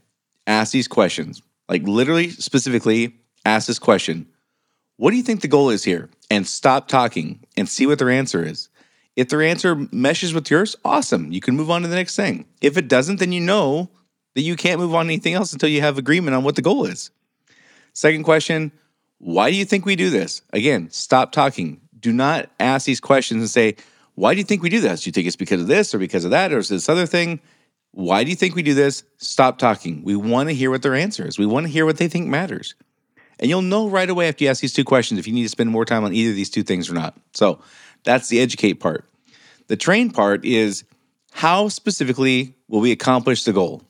ask 0.46 0.72
these 0.72 0.86
questions. 0.86 1.42
Like 1.68 1.82
literally, 1.82 2.30
specifically, 2.30 3.16
ask 3.44 3.66
this 3.66 3.78
question 3.80 4.28
What 4.98 5.10
do 5.10 5.16
you 5.16 5.22
think 5.24 5.40
the 5.40 5.48
goal 5.48 5.70
is 5.70 5.82
here? 5.82 6.10
And 6.30 6.46
stop 6.46 6.86
talking 6.86 7.44
and 7.56 7.68
see 7.68 7.86
what 7.86 7.98
their 7.98 8.10
answer 8.10 8.44
is. 8.44 8.68
If 9.16 9.28
their 9.28 9.42
answer 9.42 9.76
meshes 9.92 10.34
with 10.34 10.50
yours, 10.50 10.76
awesome. 10.84 11.30
You 11.30 11.40
can 11.40 11.56
move 11.56 11.70
on 11.70 11.82
to 11.82 11.88
the 11.88 11.94
next 11.94 12.16
thing. 12.16 12.46
If 12.60 12.76
it 12.76 12.88
doesn't, 12.88 13.20
then 13.20 13.32
you 13.32 13.40
know 13.40 13.90
that 14.34 14.42
you 14.42 14.56
can't 14.56 14.80
move 14.80 14.94
on 14.94 15.06
anything 15.06 15.34
else 15.34 15.52
until 15.52 15.68
you 15.68 15.80
have 15.80 15.98
agreement 15.98 16.34
on 16.34 16.42
what 16.42 16.56
the 16.56 16.62
goal 16.62 16.84
is. 16.84 17.10
Second 17.92 18.24
question 18.24 18.72
Why 19.18 19.50
do 19.50 19.56
you 19.56 19.64
think 19.64 19.86
we 19.86 19.96
do 19.96 20.10
this? 20.10 20.42
Again, 20.52 20.90
stop 20.90 21.32
talking. 21.32 21.80
Do 21.98 22.12
not 22.12 22.50
ask 22.58 22.86
these 22.86 23.00
questions 23.00 23.40
and 23.40 23.50
say, 23.50 23.76
Why 24.16 24.34
do 24.34 24.38
you 24.38 24.44
think 24.44 24.62
we 24.62 24.68
do 24.68 24.80
this? 24.80 25.02
Do 25.02 25.08
you 25.08 25.12
think 25.12 25.26
it's 25.26 25.36
because 25.36 25.60
of 25.60 25.68
this 25.68 25.94
or 25.94 25.98
because 25.98 26.24
of 26.24 26.32
that 26.32 26.52
or 26.52 26.58
is 26.58 26.68
this 26.68 26.88
other 26.88 27.06
thing? 27.06 27.40
Why 27.92 28.24
do 28.24 28.30
you 28.30 28.36
think 28.36 28.56
we 28.56 28.62
do 28.62 28.74
this? 28.74 29.04
Stop 29.18 29.58
talking. 29.58 30.02
We 30.02 30.16
want 30.16 30.48
to 30.48 30.54
hear 30.54 30.70
what 30.70 30.82
their 30.82 30.96
answer 30.96 31.26
is. 31.26 31.38
We 31.38 31.46
want 31.46 31.66
to 31.66 31.72
hear 31.72 31.86
what 31.86 31.96
they 31.96 32.08
think 32.08 32.26
matters. 32.26 32.74
And 33.38 33.48
you'll 33.48 33.62
know 33.62 33.88
right 33.88 34.10
away 34.10 34.28
after 34.28 34.44
you 34.44 34.50
ask 34.50 34.60
these 34.60 34.72
two 34.72 34.84
questions 34.84 35.18
if 35.20 35.28
you 35.28 35.32
need 35.32 35.44
to 35.44 35.48
spend 35.48 35.70
more 35.70 35.84
time 35.84 36.04
on 36.04 36.12
either 36.12 36.30
of 36.30 36.36
these 36.36 36.50
two 36.50 36.64
things 36.64 36.90
or 36.90 36.94
not. 36.94 37.16
So 37.34 37.60
that's 38.04 38.28
the 38.28 38.40
educate 38.40 38.74
part. 38.74 39.08
The 39.66 39.76
train 39.76 40.10
part 40.10 40.44
is 40.44 40.84
how 41.32 41.68
specifically 41.68 42.54
will 42.68 42.80
we 42.80 42.92
accomplish 42.92 43.44
the 43.44 43.52
goal? 43.52 43.82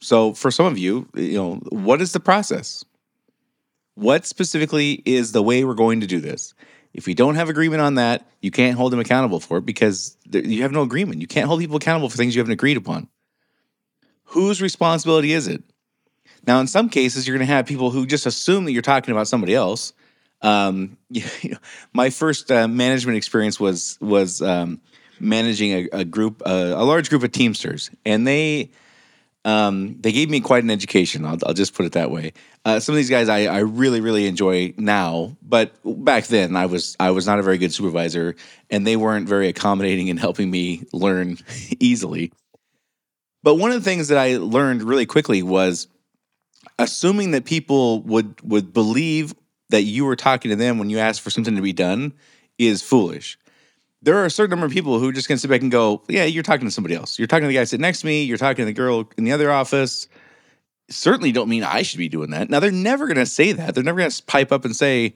So 0.00 0.34
for 0.34 0.50
some 0.50 0.66
of 0.66 0.78
you, 0.78 1.08
you 1.14 1.38
know, 1.38 1.54
what 1.70 2.00
is 2.00 2.12
the 2.12 2.20
process? 2.20 2.84
What 3.94 4.26
specifically 4.26 5.02
is 5.04 5.32
the 5.32 5.42
way 5.42 5.64
we're 5.64 5.74
going 5.74 6.00
to 6.02 6.06
do 6.06 6.20
this? 6.20 6.54
If 6.94 7.06
we 7.06 7.14
don't 7.14 7.34
have 7.34 7.48
agreement 7.48 7.82
on 7.82 7.96
that, 7.96 8.26
you 8.40 8.50
can't 8.50 8.76
hold 8.76 8.92
them 8.92 9.00
accountable 9.00 9.40
for 9.40 9.58
it 9.58 9.66
because 9.66 10.16
you 10.32 10.62
have 10.62 10.72
no 10.72 10.82
agreement. 10.82 11.20
You 11.20 11.26
can't 11.26 11.46
hold 11.46 11.60
people 11.60 11.76
accountable 11.76 12.08
for 12.08 12.16
things 12.16 12.34
you 12.34 12.40
haven't 12.40 12.52
agreed 12.52 12.76
upon. 12.76 13.08
Whose 14.24 14.62
responsibility 14.62 15.32
is 15.32 15.48
it? 15.48 15.62
Now, 16.46 16.60
in 16.60 16.66
some 16.66 16.88
cases, 16.88 17.26
you're 17.26 17.36
going 17.36 17.46
to 17.46 17.52
have 17.52 17.66
people 17.66 17.90
who 17.90 18.06
just 18.06 18.26
assume 18.26 18.64
that 18.64 18.72
you're 18.72 18.82
talking 18.82 19.12
about 19.12 19.28
somebody 19.28 19.54
else. 19.54 19.92
Um, 20.42 20.96
you 21.10 21.24
know, 21.44 21.58
my 21.92 22.10
first 22.10 22.50
uh, 22.50 22.68
management 22.68 23.16
experience 23.16 23.58
was 23.58 23.98
was 24.00 24.42
um, 24.42 24.80
managing 25.20 25.72
a, 25.72 26.00
a 26.00 26.04
group, 26.04 26.42
uh, 26.44 26.74
a 26.76 26.84
large 26.84 27.10
group 27.10 27.22
of 27.22 27.32
Teamsters, 27.32 27.90
and 28.04 28.26
they 28.26 28.70
um, 29.44 29.96
they 30.00 30.12
gave 30.12 30.28
me 30.28 30.40
quite 30.40 30.64
an 30.64 30.70
education. 30.70 31.24
I'll, 31.24 31.38
I'll 31.46 31.54
just 31.54 31.74
put 31.74 31.86
it 31.86 31.92
that 31.92 32.10
way. 32.10 32.32
Uh, 32.64 32.80
some 32.80 32.94
of 32.94 32.96
these 32.96 33.10
guys 33.10 33.28
I, 33.28 33.46
I 33.46 33.58
really 33.60 34.00
really 34.00 34.26
enjoy 34.26 34.74
now, 34.76 35.36
but 35.42 35.72
back 35.84 36.26
then 36.26 36.56
I 36.56 36.66
was 36.66 36.96
I 37.00 37.10
was 37.12 37.26
not 37.26 37.38
a 37.38 37.42
very 37.42 37.58
good 37.58 37.72
supervisor, 37.72 38.36
and 38.70 38.86
they 38.86 38.96
weren't 38.96 39.28
very 39.28 39.48
accommodating 39.48 40.08
in 40.08 40.16
helping 40.16 40.50
me 40.50 40.84
learn 40.92 41.38
easily. 41.80 42.32
But 43.42 43.54
one 43.54 43.70
of 43.70 43.82
the 43.82 43.88
things 43.88 44.08
that 44.08 44.18
I 44.18 44.36
learned 44.36 44.82
really 44.82 45.06
quickly 45.06 45.42
was 45.42 45.86
assuming 46.78 47.30
that 47.30 47.44
people 47.44 48.02
would 48.02 48.40
would 48.42 48.72
believe 48.72 49.34
that 49.70 49.82
you 49.82 50.04
were 50.04 50.16
talking 50.16 50.50
to 50.50 50.56
them 50.56 50.78
when 50.78 50.90
you 50.90 50.98
asked 50.98 51.20
for 51.20 51.30
something 51.30 51.56
to 51.56 51.62
be 51.62 51.72
done 51.72 52.14
is 52.58 52.82
foolish 52.82 53.38
there 54.02 54.16
are 54.16 54.24
a 54.24 54.30
certain 54.30 54.50
number 54.50 54.66
of 54.66 54.72
people 54.72 54.98
who 54.98 55.12
just 55.12 55.28
can 55.28 55.38
sit 55.38 55.48
back 55.50 55.62
and 55.62 55.70
go, 55.70 56.02
yeah, 56.08 56.24
you're 56.24 56.42
talking 56.42 56.66
to 56.66 56.70
somebody 56.70 56.94
else. 56.94 57.18
You're 57.18 57.26
talking 57.26 57.42
to 57.42 57.48
the 57.48 57.54
guy 57.54 57.64
sitting 57.64 57.82
next 57.82 58.00
to 58.00 58.06
me. 58.06 58.22
You're 58.22 58.38
talking 58.38 58.62
to 58.62 58.66
the 58.66 58.72
girl 58.72 59.10
in 59.16 59.24
the 59.24 59.32
other 59.32 59.50
office. 59.50 60.08
Certainly 60.88 61.32
don't 61.32 61.48
mean 61.48 61.64
I 61.64 61.82
should 61.82 61.98
be 61.98 62.08
doing 62.08 62.30
that. 62.30 62.48
Now, 62.48 62.60
they're 62.60 62.70
never 62.70 63.12
to 63.12 63.26
say 63.26 63.52
that. 63.52 63.74
They're 63.74 63.84
never 63.84 64.08
to 64.08 64.22
pipe 64.24 64.52
up 64.52 64.64
and 64.64 64.74
say, 64.74 65.14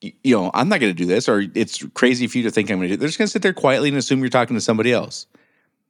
you 0.00 0.36
know, 0.36 0.50
I'm 0.54 0.68
not 0.68 0.80
going 0.80 0.94
to 0.94 0.96
do 0.96 1.06
this, 1.06 1.28
or 1.28 1.44
it's 1.54 1.84
crazy 1.94 2.26
for 2.26 2.38
you 2.38 2.44
to 2.44 2.50
think 2.50 2.70
I'm 2.70 2.78
going 2.78 2.88
to 2.88 2.88
do 2.88 2.94
it. 2.94 3.00
They're 3.00 3.08
just 3.08 3.18
going 3.18 3.26
to 3.26 3.32
sit 3.32 3.42
there 3.42 3.52
quietly 3.52 3.88
and 3.88 3.98
assume 3.98 4.20
you're 4.20 4.28
talking 4.28 4.56
to 4.56 4.60
somebody 4.60 4.92
else. 4.92 5.26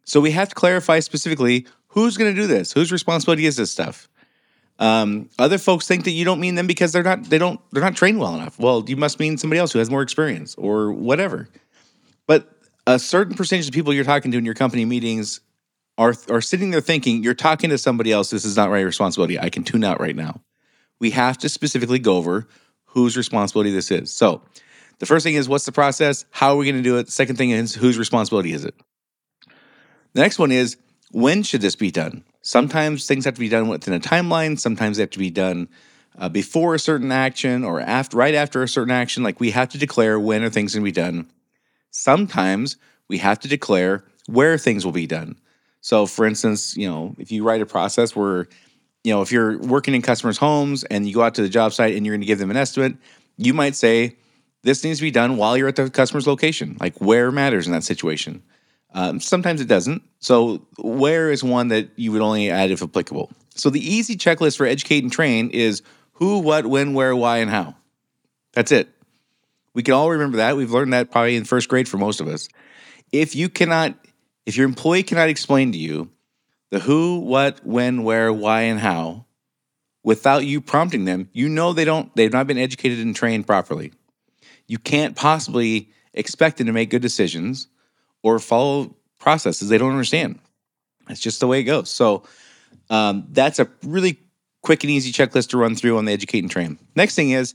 So 0.05 0.21
we 0.21 0.31
have 0.31 0.49
to 0.49 0.55
clarify 0.55 1.01
specifically 1.01 1.67
who's 1.89 2.17
going 2.17 2.35
to 2.35 2.41
do 2.41 2.47
this, 2.47 2.73
whose 2.73 2.93
responsibility 2.93 3.47
is 3.47 3.57
this 3.57 3.71
stuff. 3.71 4.09
Um, 4.79 5.31
other 5.39 5.59
folks 5.59 5.87
think 5.87 6.05
that 6.05 6.11
you 6.11 6.25
don't 6.25 6.41
mean 6.41 6.55
them 6.55 6.67
because 6.67 6.93
they're 6.93 7.03
not 7.03 7.25
they 7.25 7.39
don't 7.39 7.61
they're 7.73 7.83
not 7.83 7.97
trained 7.97 8.19
well 8.19 8.35
enough. 8.35 8.59
Well, 8.59 8.85
you 8.87 8.97
must 8.97 9.19
mean 9.19 9.39
somebody 9.39 9.59
else 9.59 9.73
who 9.73 9.79
has 9.79 9.91
more 9.91 10.03
experience 10.03 10.55
or 10.57 10.93
whatever. 10.93 11.49
But 12.27 12.53
a 12.87 12.99
certain 12.99 13.35
percentage 13.35 13.69
of 13.69 13.73
people 13.73 13.93
you're 13.93 14.05
talking 14.05 14.31
to 14.33 14.39
in 14.39 14.45
your 14.45 14.55
company 14.55 14.85
meetings 14.85 15.41
are 15.97 16.15
are 16.31 16.43
sitting 16.43 16.71
there 16.71 16.81
thinking 16.81 17.23
you're 17.23 17.35
talking 17.35 17.71
to 17.71 17.79
somebody 17.79 18.13
else. 18.13 18.31
This 18.31 18.45
is 18.45 18.57
not 18.57 18.71
my 18.71 18.81
responsibility. 18.81 19.39
I 19.39 19.49
can 19.49 19.65
tune 19.65 19.85
out 19.85 20.01
right 20.01 20.17
now. 20.17 20.41
We 20.99 21.11
have 21.11 21.39
to 21.39 21.49
specifically 21.49 21.99
go 21.99 22.17
over 22.17 22.47
whose 22.87 23.17
responsibility 23.17 23.71
this 23.71 23.91
is. 23.91 24.13
So, 24.13 24.43
the 24.99 25.07
first 25.07 25.25
thing 25.25 25.35
is 25.35 25.49
what's 25.49 25.67
the 25.67 25.73
process? 25.73 26.25
How 26.31 26.53
are 26.53 26.57
we 26.57 26.67
going 26.67 26.77
to 26.77 26.83
do 26.83 26.99
it? 26.99 27.11
Second 27.11 27.37
thing 27.37 27.51
is 27.51 27.75
whose 27.75 27.99
responsibility 27.99 28.53
is 28.53 28.65
it? 28.65 28.75
The 30.13 30.23
next 30.23 30.39
one 30.39 30.53
is 30.53 30.77
when 31.13 31.43
should 31.43 31.61
this 31.61 31.77
be 31.77 31.91
done? 31.91 32.25
Sometimes 32.47 33.09
things 33.09 33.25
have 33.25 33.35
to 33.35 33.41
be 33.41 33.49
done 33.49 33.67
within 33.67 33.93
a 33.93 33.99
timeline. 33.99 34.57
Sometimes 34.57 34.99
they 34.99 35.03
have 35.03 35.11
to 35.11 35.19
be 35.19 35.31
done 35.31 35.69
uh, 36.17 36.29
before 36.29 36.77
a 36.77 36.79
certain 36.79 37.11
action 37.11 37.65
or 37.65 37.81
after, 37.81 38.17
right 38.17 38.37
after 38.37 38.63
a 38.63 38.69
certain 38.69 38.93
action. 38.93 39.25
Like 39.25 39.41
we 39.41 39.51
have 39.51 39.69
to 39.71 39.79
declare 39.79 40.21
when 40.21 40.45
are 40.45 40.49
things 40.49 40.73
going 40.73 40.85
to 40.85 40.89
be 40.89 40.93
done. 40.93 41.29
Sometimes 41.91 42.77
we 43.09 43.19
have 43.19 43.41
to 43.41 43.49
declare 43.49 44.05
where 44.29 44.59
things 44.59 44.85
will 44.85 44.93
be 44.93 45.09
done. 45.09 45.35
So, 45.81 46.07
for 46.07 46.25
instance, 46.25 46.77
you 46.77 46.89
know, 46.89 47.17
if 47.19 47.33
you 47.33 47.43
write 47.43 47.63
a 47.63 47.67
process 47.67 48.15
where, 48.15 48.47
you 49.03 49.13
know, 49.13 49.23
if 49.23 49.33
you're 49.33 49.59
working 49.59 49.97
in 49.97 50.03
customers' 50.03 50.39
homes 50.39 50.85
and 50.85 51.05
you 51.05 51.15
go 51.15 51.23
out 51.23 51.35
to 51.35 51.43
the 51.43 51.49
job 51.49 51.73
site 51.73 51.97
and 51.97 52.07
you're 52.07 52.15
going 52.15 52.21
to 52.21 52.29
give 52.29 52.39
them 52.39 52.53
an 52.53 52.57
estimate, 52.57 52.97
you 53.37 53.55
might 53.55 53.75
say 53.75 54.15
this 54.63 54.85
needs 54.85 55.01
to 55.01 55.05
be 55.05 55.11
done 55.11 55.37
while 55.37 55.57
you're 55.57 55.67
at 55.67 55.75
the 55.75 55.91
customer's 55.91 56.29
location, 56.29 56.77
like 56.79 57.01
where 57.01 57.33
matters 57.33 57.67
in 57.67 57.73
that 57.73 57.83
situation. 57.83 58.45
Um, 58.97 59.21
sometimes 59.21 59.61
it 59.61 59.69
doesn't. 59.69 60.03
So, 60.21 60.67
where 60.79 61.31
is 61.31 61.45
one 61.45 61.69
that 61.69 61.91
you 61.97 62.13
would 62.13 62.23
only 62.23 62.51
add 62.51 62.71
if 62.71 62.83
applicable? 62.83 63.31
So, 63.55 63.69
the 63.69 63.79
easy 63.79 64.17
checklist 64.17 64.57
for 64.57 64.67
educate 64.67 65.05
and 65.05 65.13
train 65.13 65.51
is 65.51 65.83
who, 66.15 66.39
what, 66.39 66.65
when, 66.65 66.95
where, 66.95 67.15
why, 67.15 67.39
and 67.39 67.51
how. 67.51 67.77
That's 68.55 68.73
it. 68.73 68.89
We 69.75 69.83
can 69.83 69.93
all 69.93 70.11
remember 70.11 70.39
that. 70.39 70.57
We've 70.57 70.71
learned 70.71 70.95
that 70.95 71.11
probably 71.11 71.37
in 71.37 71.45
first 71.45 71.69
grade 71.69 71.87
for 71.87 71.99
most 71.99 72.23
of 72.23 72.27
us. 72.27 72.49
If 73.13 73.37
you 73.37 73.51
cannot, 73.51 73.95
if 74.47 74.57
your 74.57 74.65
employee 74.65 75.03
cannot 75.03 75.29
explain 75.29 75.73
to 75.73 75.79
you 75.79 76.11
the 76.71 76.79
who, 76.79 77.19
what, 77.19 77.65
when, 77.67 78.03
where, 78.03 78.33
why, 78.33 78.63
and 78.63 78.81
how 78.81 79.27
without 80.03 80.47
you 80.47 80.63
prompting 80.63 81.05
them, 81.05 81.29
you 81.35 81.51
know 81.51 81.75
they 81.75 81.85
don't, 81.85 82.15
they've 82.17 82.33
not 82.33 82.47
been 82.47 82.57
educated 82.57 83.01
and 83.01 83.15
trained 83.15 83.47
properly. 83.47 83.93
You 84.67 84.79
can't 84.79 85.15
possibly 85.15 85.91
expect 86.15 86.57
them 86.57 86.69
to 86.69 86.73
make 86.73 86.89
good 86.89 87.03
decisions 87.03 87.69
or 88.23 88.39
follow 88.39 88.95
processes 89.19 89.69
they 89.69 89.79
don't 89.79 89.93
understand. 89.93 90.39
It's 91.09 91.21
just 91.21 91.41
the 91.41 91.47
way 91.47 91.61
it 91.61 91.65
goes. 91.65 91.91
So 91.91 92.25
um, 92.91 93.27
that's 93.31 93.59
a 93.59 93.69
really 93.83 94.19
quick 94.63 94.83
and 94.83 94.91
easy 94.91 95.13
checklist 95.13 95.51
to 95.51 95.59
run 95.59 95.77
through 95.77 95.99
on 95.99 96.05
the 96.05 96.13
educate 96.13 96.41
and 96.41 96.51
train. 96.51 96.79
Next 96.97 97.15
thing 97.15 97.31
is 97.31 97.55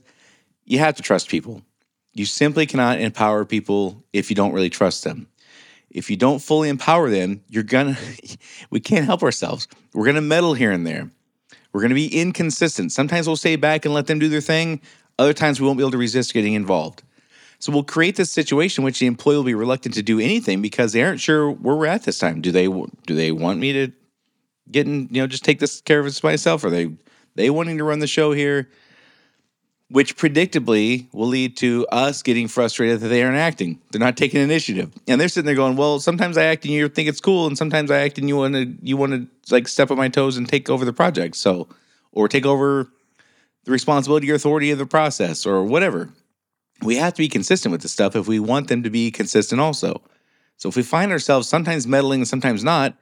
you 0.64 0.78
have 0.78 0.94
to 0.96 1.02
trust 1.02 1.28
people. 1.28 1.62
You 2.14 2.24
simply 2.26 2.66
cannot 2.66 3.00
empower 3.00 3.44
people 3.44 4.04
if 4.12 4.30
you 4.30 4.36
don't 4.36 4.52
really 4.52 4.70
trust 4.70 5.04
them. 5.04 5.28
If 5.90 6.10
you 6.10 6.16
don't 6.16 6.40
fully 6.40 6.68
empower 6.68 7.10
them, 7.10 7.42
you're 7.48 7.62
gonna, 7.62 7.96
we 8.70 8.80
can't 8.80 9.04
help 9.04 9.22
ourselves. 9.22 9.68
We're 9.92 10.06
gonna 10.06 10.22
meddle 10.22 10.54
here 10.54 10.72
and 10.72 10.86
there. 10.86 11.10
We're 11.72 11.82
gonna 11.82 11.94
be 11.94 12.18
inconsistent. 12.18 12.92
Sometimes 12.92 13.26
we'll 13.26 13.36
stay 13.36 13.56
back 13.56 13.84
and 13.84 13.94
let 13.94 14.06
them 14.06 14.18
do 14.18 14.28
their 14.28 14.40
thing. 14.40 14.80
Other 15.18 15.34
times 15.34 15.60
we 15.60 15.66
won't 15.66 15.78
be 15.78 15.82
able 15.82 15.90
to 15.92 15.98
resist 15.98 16.32
getting 16.32 16.54
involved. 16.54 17.02
So 17.62 17.70
we'll 17.70 17.84
create 17.84 18.16
this 18.16 18.32
situation 18.32 18.82
which 18.82 18.98
the 18.98 19.06
employee 19.06 19.36
will 19.36 19.44
be 19.44 19.54
reluctant 19.54 19.94
to 19.94 20.02
do 20.02 20.18
anything 20.18 20.60
because 20.62 20.92
they 20.92 21.00
aren't 21.04 21.20
sure 21.20 21.48
where 21.48 21.76
we're 21.76 21.86
at 21.86 22.02
this 22.02 22.18
time. 22.18 22.40
Do 22.40 22.50
they 22.50 22.66
do 22.66 23.14
they 23.14 23.30
want 23.30 23.60
me 23.60 23.72
to 23.72 23.92
get 24.68 24.88
in, 24.88 25.06
you 25.12 25.22
know, 25.22 25.28
just 25.28 25.44
take 25.44 25.60
this 25.60 25.80
care 25.80 26.00
of 26.00 26.04
this 26.06 26.24
myself? 26.24 26.64
Are 26.64 26.70
they 26.70 26.90
they 27.36 27.50
wanting 27.50 27.78
to 27.78 27.84
run 27.84 28.00
the 28.00 28.08
show 28.08 28.32
here? 28.32 28.68
Which 29.90 30.16
predictably 30.16 31.06
will 31.12 31.28
lead 31.28 31.56
to 31.58 31.86
us 31.92 32.20
getting 32.24 32.48
frustrated 32.48 32.98
that 32.98 33.06
they 33.06 33.22
aren't 33.22 33.36
acting. 33.36 33.80
They're 33.92 34.00
not 34.00 34.16
taking 34.16 34.40
initiative. 34.40 34.90
And 35.06 35.20
they're 35.20 35.28
sitting 35.28 35.46
there 35.46 35.54
going, 35.54 35.76
Well, 35.76 36.00
sometimes 36.00 36.36
I 36.36 36.46
act 36.46 36.64
and 36.64 36.74
you 36.74 36.88
think 36.88 37.08
it's 37.08 37.20
cool, 37.20 37.46
and 37.46 37.56
sometimes 37.56 37.92
I 37.92 38.00
act 38.00 38.18
and 38.18 38.26
you 38.26 38.36
wanna 38.36 38.74
you 38.82 38.96
wanna 38.96 39.28
like 39.52 39.68
step 39.68 39.92
on 39.92 39.98
my 39.98 40.08
toes 40.08 40.36
and 40.36 40.48
take 40.48 40.68
over 40.68 40.84
the 40.84 40.92
project. 40.92 41.36
So 41.36 41.68
or 42.10 42.26
take 42.26 42.44
over 42.44 42.88
the 43.62 43.70
responsibility 43.70 44.28
or 44.32 44.34
authority 44.34 44.72
of 44.72 44.78
the 44.78 44.86
process 44.86 45.46
or 45.46 45.62
whatever 45.62 46.10
we 46.82 46.96
have 46.96 47.14
to 47.14 47.18
be 47.18 47.28
consistent 47.28 47.72
with 47.72 47.82
this 47.82 47.92
stuff 47.92 48.16
if 48.16 48.26
we 48.26 48.40
want 48.40 48.68
them 48.68 48.82
to 48.82 48.90
be 48.90 49.10
consistent 49.10 49.60
also. 49.60 50.02
So 50.56 50.68
if 50.68 50.76
we 50.76 50.82
find 50.82 51.12
ourselves 51.12 51.48
sometimes 51.48 51.86
meddling 51.86 52.20
and 52.20 52.28
sometimes 52.28 52.62
not, 52.62 52.94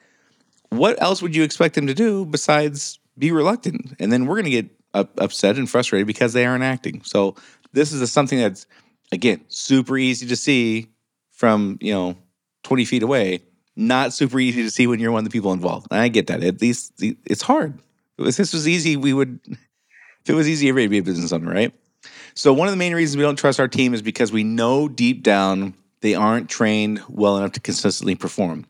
what 0.71 1.01
else 1.03 1.21
would 1.23 1.35
you 1.35 1.43
expect 1.43 1.75
them 1.75 1.87
to 1.87 1.95
do 1.95 2.25
besides 2.25 2.99
be 3.19 3.33
reluctant? 3.33 3.95
And 3.99 4.13
then 4.13 4.27
we're 4.27 4.37
going 4.37 4.45
to 4.45 4.51
get 4.51 4.71
upset 4.95 5.57
and 5.57 5.69
frustrated 5.69 6.07
because 6.07 6.33
they 6.33 6.47
aren't 6.47 6.65
acting. 6.65 7.03
So 7.03 7.37
this 7.73 7.93
is 7.93 8.01
a, 8.01 8.07
something 8.07 8.39
that's 8.39 8.67
again 9.13 9.45
super 9.49 9.97
easy 9.99 10.27
to 10.27 10.37
see 10.37 10.89
from 11.33 11.79
you 11.81 11.93
know 11.93 12.17
20 12.65 12.85
feet 12.85 13.03
away. 13.03 13.41
Not 13.77 14.13
super 14.13 14.39
easy 14.41 14.63
to 14.63 14.71
see 14.71 14.87
when 14.87 15.01
you're 15.01 15.13
one 15.13 15.21
of 15.21 15.31
the 15.31 15.37
people 15.37 15.53
involved. 15.53 15.87
And 15.91 16.01
I 16.01 16.09
get 16.09 16.27
that. 16.27 16.43
At 16.43 16.61
least 16.61 16.93
it's 16.99 17.43
hard. 17.43 17.79
If 18.19 18.37
this 18.37 18.53
was 18.53 18.69
easy, 18.69 18.97
we 18.97 19.13
would. 19.13 19.41
If 20.23 20.29
it 20.29 20.35
was 20.35 20.49
easy, 20.49 20.69
everybody 20.69 20.99
would 20.99 21.05
be 21.05 21.11
a 21.11 21.15
business 21.15 21.33
owner, 21.33 21.51
right? 21.51 21.73
So 22.41 22.55
one 22.55 22.69
of 22.69 22.73
the 22.73 22.79
main 22.79 22.95
reasons 22.95 23.19
we 23.19 23.23
don't 23.23 23.37
trust 23.37 23.61
our 23.61 23.69
team 23.69 23.93
is 23.93 24.01
because 24.01 24.33
we 24.33 24.45
know 24.45 24.89
deep 24.89 25.23
down 25.23 25.75
they 26.01 26.15
aren't 26.15 26.49
trained 26.49 27.03
well 27.07 27.37
enough 27.37 27.53
to 27.53 27.61
consistently 27.61 28.15
perform, 28.15 28.65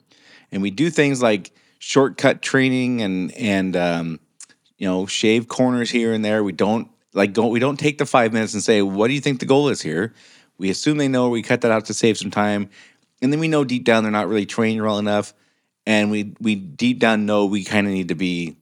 and 0.51 0.61
we 0.61 0.73
do 0.73 0.91
things 0.91 1.23
like 1.23 1.53
shortcut 1.79 2.43
training 2.43 3.01
and 3.01 3.31
and 3.37 3.77
um, 3.77 4.19
you 4.77 4.89
know 4.89 5.07
shave 5.07 5.47
corners 5.47 5.89
here 5.89 6.13
and 6.13 6.25
there. 6.25 6.43
We 6.43 6.51
don't 6.51 6.91
like 7.13 7.33
go, 7.33 7.47
we 7.47 7.61
don't 7.61 7.79
take 7.79 7.99
the 7.99 8.07
five 8.07 8.33
minutes 8.33 8.55
and 8.55 8.63
say 8.65 8.83
what 8.83 9.07
do 9.07 9.15
you 9.15 9.21
think 9.21 9.39
the 9.39 9.47
goal 9.47 9.69
is 9.69 9.81
here. 9.81 10.15
We 10.59 10.69
assume 10.69 10.97
they 10.97 11.07
know. 11.07 11.29
We 11.29 11.41
cut 11.41 11.61
that 11.61 11.71
out 11.71 11.85
to 11.85 11.95
save 11.95 12.19
some 12.19 12.33
time, 12.33 12.71
and 13.23 13.33
then 13.33 13.39
we 13.39 13.47
know 13.47 13.63
deep 13.63 13.85
down 13.85 14.03
they're 14.03 14.11
not 14.11 14.27
really 14.27 14.47
trained 14.47 14.83
well 14.83 14.99
enough, 14.99 15.33
and 15.87 16.11
we 16.11 16.35
we 16.41 16.57
deep 16.57 16.99
down 16.99 17.25
know 17.25 17.47
we 17.47 17.63
kind 17.63 17.87
of 17.87 17.93
need 17.93 18.09
to 18.09 18.17
be 18.17 18.57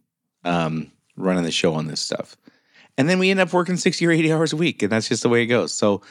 um, 0.44 0.92
running 1.16 1.44
the 1.44 1.50
show 1.50 1.72
on 1.72 1.86
this 1.86 2.02
stuff. 2.02 2.36
And 2.98 3.08
then 3.08 3.18
we 3.20 3.30
end 3.30 3.40
up 3.40 3.52
working 3.52 3.76
60 3.76 4.06
or 4.06 4.10
80 4.10 4.32
hours 4.32 4.52
a 4.52 4.56
week. 4.56 4.82
And 4.82 4.92
that's 4.92 5.08
just 5.08 5.22
the 5.22 5.28
way 5.28 5.42
it 5.42 5.46
goes. 5.46 5.72
So, 5.72 6.02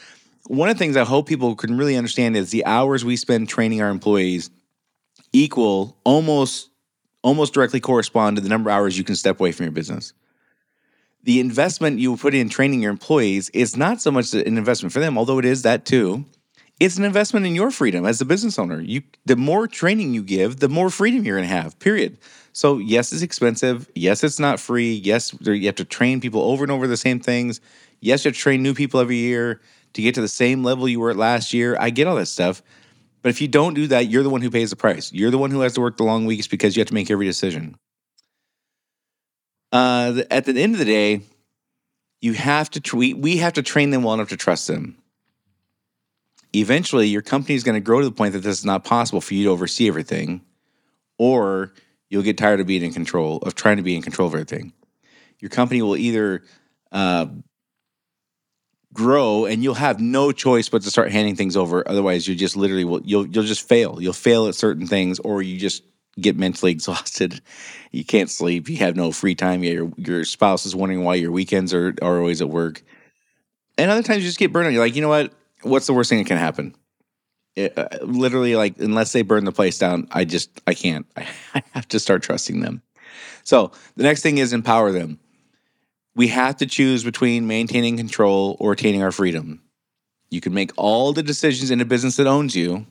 one 0.46 0.70
of 0.70 0.76
the 0.76 0.78
things 0.78 0.96
I 0.96 1.04
hope 1.04 1.28
people 1.28 1.54
can 1.54 1.76
really 1.76 1.96
understand 1.96 2.34
is 2.34 2.50
the 2.50 2.64
hours 2.64 3.04
we 3.04 3.16
spend 3.16 3.50
training 3.50 3.82
our 3.82 3.90
employees 3.90 4.50
equal 5.32 5.96
almost 6.04 6.70
almost 7.22 7.52
directly 7.52 7.80
correspond 7.80 8.36
to 8.36 8.42
the 8.42 8.48
number 8.48 8.70
of 8.70 8.76
hours 8.76 8.96
you 8.96 9.04
can 9.04 9.16
step 9.16 9.38
away 9.38 9.52
from 9.52 9.64
your 9.64 9.72
business. 9.72 10.14
The 11.24 11.40
investment 11.40 11.98
you 11.98 12.16
put 12.16 12.32
in 12.32 12.48
training 12.48 12.80
your 12.80 12.92
employees 12.92 13.50
is 13.50 13.76
not 13.76 14.00
so 14.00 14.10
much 14.10 14.32
an 14.32 14.56
investment 14.56 14.92
for 14.92 15.00
them, 15.00 15.18
although 15.18 15.38
it 15.38 15.44
is 15.44 15.62
that 15.62 15.84
too. 15.84 16.24
It's 16.80 16.96
an 16.96 17.04
investment 17.04 17.44
in 17.44 17.56
your 17.56 17.72
freedom 17.72 18.06
as 18.06 18.20
a 18.20 18.24
business 18.24 18.58
owner. 18.58 18.80
You 18.80 19.02
the 19.26 19.36
more 19.36 19.66
training 19.66 20.14
you 20.14 20.22
give, 20.22 20.60
the 20.60 20.68
more 20.68 20.88
freedom 20.88 21.24
you're 21.24 21.36
going 21.36 21.48
to 21.48 21.54
have. 21.54 21.78
Period. 21.78 22.18
So, 22.58 22.78
yes, 22.78 23.12
it's 23.12 23.22
expensive. 23.22 23.88
Yes, 23.94 24.24
it's 24.24 24.40
not 24.40 24.58
free. 24.58 24.94
Yes, 24.94 25.32
you 25.42 25.66
have 25.66 25.76
to 25.76 25.84
train 25.84 26.20
people 26.20 26.42
over 26.42 26.64
and 26.64 26.72
over 26.72 26.88
the 26.88 26.96
same 26.96 27.20
things. 27.20 27.60
Yes, 28.00 28.24
you 28.24 28.30
have 28.30 28.34
to 28.34 28.40
train 28.40 28.64
new 28.64 28.74
people 28.74 28.98
every 28.98 29.14
year 29.14 29.60
to 29.92 30.02
get 30.02 30.16
to 30.16 30.20
the 30.20 30.26
same 30.26 30.64
level 30.64 30.88
you 30.88 30.98
were 30.98 31.10
at 31.10 31.16
last 31.16 31.54
year. 31.54 31.76
I 31.78 31.90
get 31.90 32.08
all 32.08 32.16
that 32.16 32.26
stuff. 32.26 32.60
But 33.22 33.28
if 33.28 33.40
you 33.40 33.46
don't 33.46 33.74
do 33.74 33.86
that, 33.86 34.08
you're 34.08 34.24
the 34.24 34.28
one 34.28 34.42
who 34.42 34.50
pays 34.50 34.70
the 34.70 34.76
price. 34.76 35.12
You're 35.12 35.30
the 35.30 35.38
one 35.38 35.52
who 35.52 35.60
has 35.60 35.74
to 35.74 35.80
work 35.80 35.98
the 35.98 36.02
long 36.02 36.26
weeks 36.26 36.48
because 36.48 36.74
you 36.76 36.80
have 36.80 36.88
to 36.88 36.94
make 36.94 37.12
every 37.12 37.26
decision. 37.26 37.76
Uh, 39.70 40.22
at 40.28 40.44
the 40.44 40.60
end 40.60 40.74
of 40.74 40.80
the 40.80 40.84
day, 40.84 41.20
you 42.20 42.32
have 42.32 42.70
to 42.70 42.96
we, 42.96 43.14
we 43.14 43.36
have 43.36 43.52
to 43.52 43.62
train 43.62 43.90
them 43.90 44.02
well 44.02 44.14
enough 44.14 44.30
to 44.30 44.36
trust 44.36 44.66
them. 44.66 44.96
Eventually, 46.52 47.06
your 47.06 47.22
company 47.22 47.54
is 47.54 47.62
going 47.62 47.76
to 47.76 47.80
grow 47.80 48.00
to 48.00 48.08
the 48.08 48.12
point 48.12 48.32
that 48.32 48.40
this 48.40 48.58
is 48.58 48.64
not 48.64 48.82
possible 48.82 49.20
for 49.20 49.34
you 49.34 49.44
to 49.44 49.50
oversee 49.50 49.86
everything, 49.86 50.40
or 51.18 51.72
you'll 52.08 52.22
get 52.22 52.38
tired 52.38 52.60
of 52.60 52.66
being 52.66 52.82
in 52.82 52.92
control, 52.92 53.38
of 53.38 53.54
trying 53.54 53.76
to 53.76 53.82
be 53.82 53.96
in 53.96 54.02
control 54.02 54.28
of 54.28 54.34
everything. 54.34 54.72
Your 55.40 55.50
company 55.50 55.82
will 55.82 55.96
either 55.96 56.42
uh, 56.90 57.26
grow 58.92 59.44
and 59.44 59.62
you'll 59.62 59.74
have 59.74 60.00
no 60.00 60.32
choice 60.32 60.68
but 60.68 60.82
to 60.82 60.90
start 60.90 61.12
handing 61.12 61.36
things 61.36 61.56
over. 61.56 61.86
Otherwise, 61.88 62.26
you 62.26 62.34
just 62.34 62.56
literally 62.56 62.84
will 62.84 63.00
you'll 63.04 63.26
you'll 63.26 63.44
just 63.44 63.66
fail. 63.68 63.98
You'll 64.00 64.12
fail 64.12 64.48
at 64.48 64.54
certain 64.54 64.86
things, 64.86 65.18
or 65.20 65.42
you 65.42 65.58
just 65.58 65.82
get 66.20 66.36
mentally 66.36 66.72
exhausted. 66.78 67.40
You 67.92 68.04
can't 68.04 68.30
sleep. 68.30 68.68
You 68.68 68.78
have 68.78 68.96
no 68.96 69.12
free 69.12 69.34
time. 69.34 69.62
Your 69.62 69.92
your 69.96 70.24
spouse 70.24 70.66
is 70.66 70.74
wondering 70.74 71.04
why 71.04 71.14
your 71.14 71.32
weekends 71.32 71.72
are, 71.72 71.94
are 72.02 72.18
always 72.18 72.40
at 72.40 72.48
work. 72.48 72.82
And 73.76 73.90
other 73.90 74.02
times 74.02 74.22
you 74.22 74.28
just 74.28 74.38
get 74.38 74.52
burned 74.52 74.66
out. 74.66 74.72
You're 74.72 74.82
like, 74.82 74.96
you 74.96 75.02
know 75.02 75.08
what? 75.08 75.32
What's 75.62 75.86
the 75.86 75.92
worst 75.92 76.10
thing 76.10 76.18
that 76.18 76.26
can 76.26 76.36
happen? 76.36 76.74
Uh, 77.58 77.88
literally 78.02 78.56
like 78.56 78.78
unless 78.78 79.12
they 79.12 79.22
burn 79.22 79.44
the 79.44 79.52
place 79.52 79.78
down 79.78 80.08
i 80.12 80.24
just 80.24 80.50
i 80.66 80.74
can't 80.74 81.06
I 81.16 81.62
have 81.72 81.88
to 81.88 82.00
start 82.00 82.22
trusting 82.22 82.60
them 82.60 82.82
so 83.44 83.72
the 83.96 84.04
next 84.04 84.22
thing 84.22 84.38
is 84.38 84.52
empower 84.52 84.92
them 84.92 85.18
we 86.14 86.28
have 86.28 86.56
to 86.58 86.66
choose 86.66 87.04
between 87.04 87.46
maintaining 87.46 87.96
control 87.96 88.56
or 88.60 88.72
attaining 88.72 89.02
our 89.02 89.12
freedom 89.12 89.62
You 90.30 90.40
can 90.40 90.54
make 90.54 90.72
all 90.76 91.12
the 91.12 91.22
decisions 91.22 91.70
in 91.70 91.80
a 91.80 91.84
business 91.84 92.16
that 92.16 92.26
owns 92.26 92.54
you, 92.54 92.86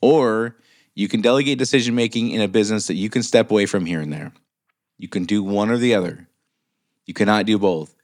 or 0.00 0.56
you 0.94 1.08
can 1.08 1.20
delegate 1.22 1.58
decision 1.58 1.94
making 1.94 2.30
in 2.30 2.40
a 2.42 2.48
business 2.48 2.86
that 2.88 2.94
you 2.96 3.08
can 3.10 3.22
step 3.22 3.50
away 3.50 3.66
from 3.66 3.86
here 3.86 4.00
and 4.00 4.12
there. 4.12 4.32
You 4.98 5.08
can 5.08 5.24
do 5.24 5.42
one 5.42 5.70
or 5.70 5.78
the 5.78 5.94
other. 5.94 6.28
You 7.06 7.14
cannot 7.14 7.46
do 7.46 7.58
both. 7.58 7.94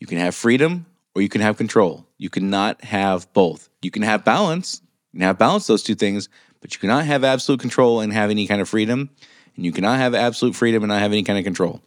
You 0.00 0.06
can 0.06 0.18
have 0.18 0.34
freedom 0.34 0.86
or 1.14 1.22
you 1.22 1.28
can 1.28 1.40
have 1.40 1.56
control. 1.56 2.06
You 2.18 2.30
cannot 2.30 2.82
have 2.84 3.32
both. 3.32 3.68
You 3.82 3.90
can 3.90 4.02
have 4.02 4.24
balance. 4.24 4.82
You 5.12 5.18
can 5.18 5.26
have 5.26 5.38
balance 5.38 5.66
those 5.66 5.82
two 5.82 5.94
things, 5.94 6.28
but 6.60 6.74
you 6.74 6.80
cannot 6.80 7.04
have 7.04 7.24
absolute 7.24 7.60
control 7.60 8.00
and 8.00 8.12
have 8.12 8.30
any 8.30 8.46
kind 8.46 8.60
of 8.60 8.68
freedom. 8.68 9.10
And 9.56 9.64
you 9.64 9.72
cannot 9.72 9.98
have 9.98 10.14
absolute 10.14 10.56
freedom 10.56 10.82
and 10.82 10.88
not 10.88 11.00
have 11.00 11.12
any 11.12 11.22
kind 11.22 11.38
of 11.38 11.44
control. 11.44 11.82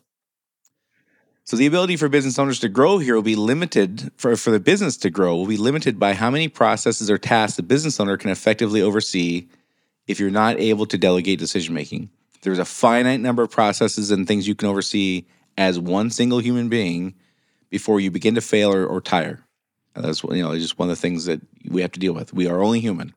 So 1.45 1.55
the 1.57 1.67
ability 1.67 1.95
for 1.97 2.09
business 2.09 2.39
owners 2.39 2.59
to 2.61 2.69
grow 2.69 2.97
here 2.97 3.13
will 3.13 3.21
be 3.21 3.35
limited 3.35 4.11
for, 4.17 4.35
for 4.35 4.49
the 4.49 4.59
business 4.59 4.97
to 4.97 5.11
grow 5.11 5.35
will 5.35 5.45
be 5.45 5.57
limited 5.57 5.99
by 5.99 6.13
how 6.13 6.31
many 6.31 6.47
processes 6.47 7.09
or 7.09 7.19
tasks 7.19 7.57
the 7.57 7.63
business 7.63 7.99
owner 7.99 8.17
can 8.17 8.31
effectively 8.31 8.81
oversee 8.81 9.47
if 10.07 10.19
you're 10.19 10.31
not 10.31 10.59
able 10.59 10.87
to 10.87 10.97
delegate 10.97 11.37
decision 11.37 11.75
making. 11.75 12.09
There's 12.41 12.57
a 12.57 12.65
finite 12.65 13.19
number 13.19 13.43
of 13.43 13.51
processes 13.51 14.09
and 14.09 14.27
things 14.27 14.47
you 14.47 14.55
can 14.55 14.69
oversee 14.69 15.25
as 15.55 15.79
one 15.79 16.09
single 16.09 16.39
human 16.39 16.67
being 16.67 17.13
before 17.69 17.99
you 17.99 18.09
begin 18.09 18.35
to 18.35 18.41
fail 18.41 18.73
or, 18.73 18.83
or 18.83 18.99
tire. 18.99 19.44
That's 19.95 20.23
you 20.23 20.43
know 20.43 20.57
just 20.57 20.77
one 20.77 20.89
of 20.89 20.95
the 20.95 21.01
things 21.01 21.25
that 21.25 21.41
we 21.69 21.81
have 21.81 21.91
to 21.93 21.99
deal 21.99 22.13
with. 22.13 22.33
We 22.33 22.47
are 22.47 22.61
only 22.61 22.79
human. 22.79 23.13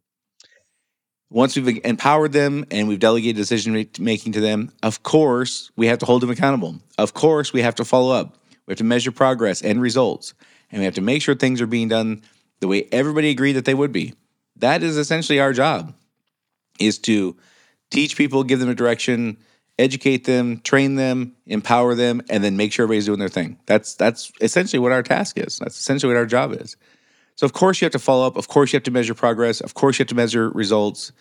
Once 1.31 1.57
we've 1.57 1.85
empowered 1.85 2.33
them 2.33 2.65
and 2.71 2.89
we've 2.89 3.01
delegated 3.01 3.37
decision 3.37 3.87
making 3.99 4.33
to 4.33 4.41
them, 4.41 4.73
of 4.83 5.03
course, 5.03 5.71
we 5.77 5.87
have 5.87 5.99
to 5.99 6.07
hold 6.07 6.23
them 6.23 6.31
accountable. 6.31 6.77
Of 6.97 7.13
course, 7.13 7.53
we 7.53 7.61
have 7.61 7.75
to 7.77 7.85
follow 7.85 8.15
up. 8.15 8.39
We 8.67 8.73
have 8.73 8.79
to 8.79 8.85
measure 8.85 9.13
progress 9.13 9.61
and 9.61 9.81
results. 9.81 10.33
And 10.71 10.81
we 10.81 10.87
have 10.87 10.95
to 10.95 11.03
make 11.03 11.21
sure 11.21 11.35
things 11.35 11.61
are 11.61 11.67
being 11.67 11.89
done 11.89 12.23
the 12.61 12.69
way 12.69 12.89
everybody 12.93 13.29
agreed 13.29 13.55
that 13.55 13.67
they 13.67 13.75
would 13.75 13.93
be. 13.93 14.15
That 14.57 14.83
is 14.83 14.97
essentially 14.97 15.39
our 15.39 15.53
job 15.53 15.95
is 16.79 16.99
to 17.01 17.37
teach 17.91 18.17
people, 18.17 18.43
give 18.43 18.61
them 18.61 18.69
a 18.69 18.75
direction, 18.75 19.37
educate 19.79 20.25
them, 20.25 20.61
train 20.61 20.97
them, 20.97 21.35
empower 21.47 21.95
them, 21.95 22.23
and 22.29 22.43
then 22.43 22.57
make 22.57 22.73
sure 22.73 22.85
everybody's 22.85 23.07
doing 23.07 23.19
their 23.19 23.29
thing. 23.29 23.59
That's 23.67 23.95
that's 23.95 24.33
essentially 24.41 24.81
what 24.81 24.93
our 24.93 25.03
task 25.03 25.39
is. 25.39 25.59
That's 25.59 25.79
essentially 25.79 26.13
what 26.13 26.19
our 26.19 26.27
job 26.27 26.53
is. 26.53 26.77
So 27.37 27.45
of 27.47 27.53
course 27.53 27.81
you 27.81 27.85
have 27.85 27.93
to 27.93 27.99
follow 27.99 28.27
up. 28.27 28.37
Of 28.37 28.49
course 28.49 28.73
you 28.73 28.77
have 28.77 28.85
to 28.85 28.91
measure 28.91 29.15
progress. 29.15 29.61
Of 29.61 29.75
course 29.75 29.99
you 29.99 30.03
have 30.03 30.09
to 30.09 30.15
measure 30.15 30.51
results. 30.51 31.13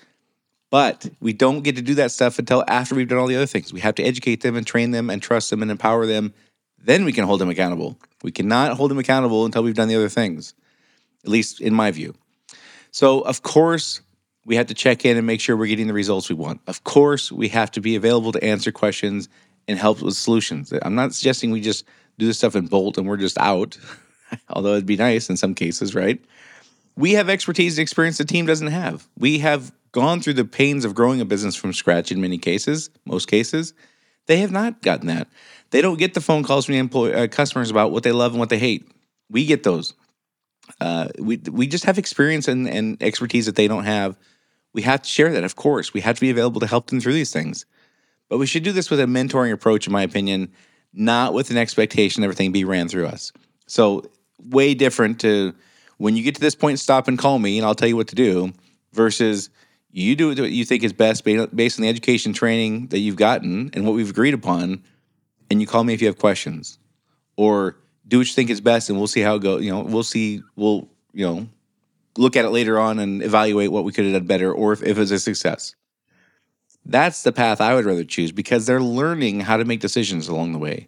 But 0.69 1.09
we 1.21 1.31
don't 1.31 1.61
get 1.61 1.75
to 1.77 1.81
do 1.81 1.95
that 1.95 2.11
stuff 2.11 2.39
until 2.39 2.63
after 2.67 2.95
we've 2.95 3.07
done 3.07 3.19
all 3.19 3.27
the 3.27 3.35
other 3.35 3.45
things. 3.45 3.71
We 3.71 3.79
have 3.81 3.95
to 3.95 4.03
educate 4.03 4.41
them 4.41 4.55
and 4.55 4.65
train 4.65 4.91
them 4.91 5.09
and 5.09 5.21
trust 5.21 5.49
them 5.49 5.61
and 5.61 5.71
empower 5.71 6.05
them. 6.05 6.33
Then 6.77 7.05
we 7.05 7.13
can 7.13 7.23
hold 7.23 7.39
them 7.39 7.49
accountable. 7.49 7.97
We 8.23 8.31
cannot 8.31 8.75
hold 8.75 8.91
them 8.91 8.99
accountable 8.99 9.45
until 9.45 9.63
we've 9.63 9.75
done 9.75 9.87
the 9.87 9.95
other 9.95 10.09
things, 10.09 10.53
at 11.23 11.29
least 11.29 11.61
in 11.61 11.73
my 11.73 11.91
view. 11.91 12.15
So, 12.91 13.21
of 13.21 13.43
course, 13.43 14.01
we 14.47 14.55
have 14.55 14.67
to 14.67 14.73
check 14.73 15.05
in 15.05 15.17
and 15.17 15.27
make 15.27 15.41
sure 15.41 15.55
we're 15.55 15.67
getting 15.67 15.87
the 15.87 15.93
results 15.93 16.29
we 16.29 16.35
want. 16.35 16.61
Of 16.65 16.83
course, 16.83 17.31
we 17.31 17.49
have 17.49 17.69
to 17.71 17.81
be 17.81 17.95
available 17.95 18.31
to 18.31 18.43
answer 18.43 18.71
questions 18.71 19.29
and 19.67 19.77
help 19.77 20.01
with 20.01 20.15
solutions. 20.15 20.73
I'm 20.81 20.95
not 20.95 21.13
suggesting 21.13 21.51
we 21.51 21.61
just 21.61 21.85
do 22.17 22.25
this 22.25 22.39
stuff 22.39 22.55
and 22.55 22.69
bolt 22.69 22.97
and 22.97 23.07
we're 23.07 23.17
just 23.17 23.37
out. 23.37 23.77
although 24.49 24.73
it'd 24.73 24.85
be 24.85 24.97
nice 24.97 25.29
in 25.29 25.37
some 25.37 25.53
cases, 25.53 25.95
right? 25.95 26.23
We 26.95 27.13
have 27.13 27.29
expertise 27.29 27.77
and 27.77 27.83
experience 27.83 28.17
the 28.17 28.25
team 28.25 28.45
doesn't 28.45 28.67
have. 28.67 29.07
We 29.17 29.39
have 29.39 29.71
gone 29.91 30.21
through 30.21 30.33
the 30.33 30.45
pains 30.45 30.85
of 30.85 30.95
growing 30.95 31.21
a 31.21 31.25
business 31.25 31.55
from 31.55 31.73
scratch 31.73 32.11
in 32.11 32.21
many 32.21 32.37
cases, 32.37 32.89
most 33.05 33.27
cases. 33.27 33.73
They 34.25 34.37
have 34.37 34.51
not 34.51 34.81
gotten 34.81 35.07
that. 35.07 35.27
They 35.69 35.81
don't 35.81 35.99
get 35.99 36.13
the 36.13 36.21
phone 36.21 36.43
calls 36.43 36.65
from 36.65 36.73
the 36.73 36.79
employee, 36.79 37.13
uh, 37.13 37.27
customers 37.27 37.69
about 37.69 37.91
what 37.91 38.03
they 38.03 38.11
love 38.11 38.31
and 38.31 38.39
what 38.39 38.49
they 38.49 38.59
hate. 38.59 38.89
We 39.29 39.45
get 39.45 39.63
those. 39.63 39.93
Uh, 40.81 41.07
we 41.17 41.37
we 41.49 41.67
just 41.67 41.85
have 41.85 41.97
experience 41.97 42.47
and, 42.47 42.67
and 42.67 43.01
expertise 43.01 43.45
that 43.45 43.55
they 43.55 43.67
don't 43.67 43.85
have. 43.85 44.17
We 44.73 44.81
have 44.83 45.01
to 45.01 45.09
share 45.09 45.31
that, 45.31 45.43
of 45.43 45.55
course. 45.55 45.93
We 45.93 46.01
have 46.01 46.15
to 46.15 46.21
be 46.21 46.29
available 46.29 46.59
to 46.59 46.67
help 46.67 46.87
them 46.87 46.99
through 46.99 47.13
these 47.13 47.33
things. 47.33 47.65
But 48.29 48.37
we 48.37 48.45
should 48.45 48.63
do 48.63 48.71
this 48.71 48.89
with 48.89 48.99
a 48.99 49.05
mentoring 49.05 49.51
approach, 49.51 49.87
in 49.87 49.93
my 49.93 50.03
opinion, 50.03 50.51
not 50.93 51.33
with 51.33 51.49
an 51.49 51.57
expectation 51.57 52.23
everything 52.23 52.51
be 52.51 52.63
ran 52.63 52.87
through 52.87 53.07
us. 53.07 53.31
So 53.67 54.09
way 54.49 54.73
different 54.73 55.19
to 55.21 55.53
when 55.97 56.15
you 56.15 56.23
get 56.23 56.35
to 56.35 56.41
this 56.41 56.55
point, 56.55 56.79
stop 56.79 57.07
and 57.07 57.17
call 57.17 57.39
me 57.39 57.57
and 57.57 57.65
I'll 57.65 57.75
tell 57.75 57.87
you 57.87 57.95
what 57.95 58.07
to 58.09 58.15
do 58.15 58.53
versus 58.93 59.49
you 59.91 60.15
do 60.15 60.29
what 60.29 60.51
you 60.51 60.65
think 60.65 60.83
is 60.83 60.93
best 60.93 61.23
based 61.23 61.79
on 61.79 61.83
the 61.83 61.89
education 61.89 62.33
training 62.33 62.87
that 62.87 62.99
you've 62.99 63.15
gotten 63.15 63.71
and 63.73 63.85
what 63.85 63.95
we've 63.95 64.09
agreed 64.09 64.33
upon. 64.33 64.83
And 65.49 65.61
you 65.61 65.67
call 65.67 65.83
me 65.83 65.93
if 65.93 66.01
you 66.01 66.07
have 66.07 66.19
questions 66.19 66.77
or 67.35 67.77
do 68.07 68.19
what 68.19 68.27
you 68.27 68.33
think 68.33 68.49
is 68.49 68.61
best 68.61 68.89
and 68.89 68.97
we'll 68.97 69.07
see 69.07 69.21
how 69.21 69.35
it 69.35 69.41
goes. 69.41 69.63
You 69.63 69.71
know, 69.71 69.81
we'll 69.81 70.03
see, 70.03 70.41
we'll, 70.55 70.87
you 71.13 71.25
know, 71.25 71.47
look 72.17 72.35
at 72.35 72.45
it 72.45 72.49
later 72.49 72.79
on 72.79 72.99
and 72.99 73.21
evaluate 73.21 73.71
what 73.71 73.83
we 73.83 73.91
could 73.91 74.05
have 74.05 74.13
done 74.13 74.25
better 74.25 74.51
or 74.51 74.73
if, 74.73 74.83
if 74.83 74.97
it's 74.97 75.11
a 75.11 75.19
success. 75.19 75.75
That's 76.85 77.23
the 77.23 77.31
path 77.31 77.59
I 77.59 77.75
would 77.75 77.85
rather 77.85 78.03
choose 78.03 78.31
because 78.31 78.65
they're 78.65 78.81
learning 78.81 79.41
how 79.41 79.57
to 79.57 79.65
make 79.65 79.81
decisions 79.81 80.27
along 80.27 80.53
the 80.53 80.59
way. 80.59 80.87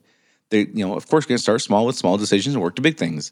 They 0.49 0.61
you 0.61 0.85
know 0.85 0.95
of 0.95 1.07
course 1.07 1.25
going 1.25 1.37
to 1.37 1.41
start 1.41 1.61
small 1.61 1.85
with 1.85 1.95
small 1.95 2.17
decisions 2.17 2.55
and 2.55 2.63
work 2.63 2.75
to 2.75 2.81
big 2.81 2.97
things 2.97 3.31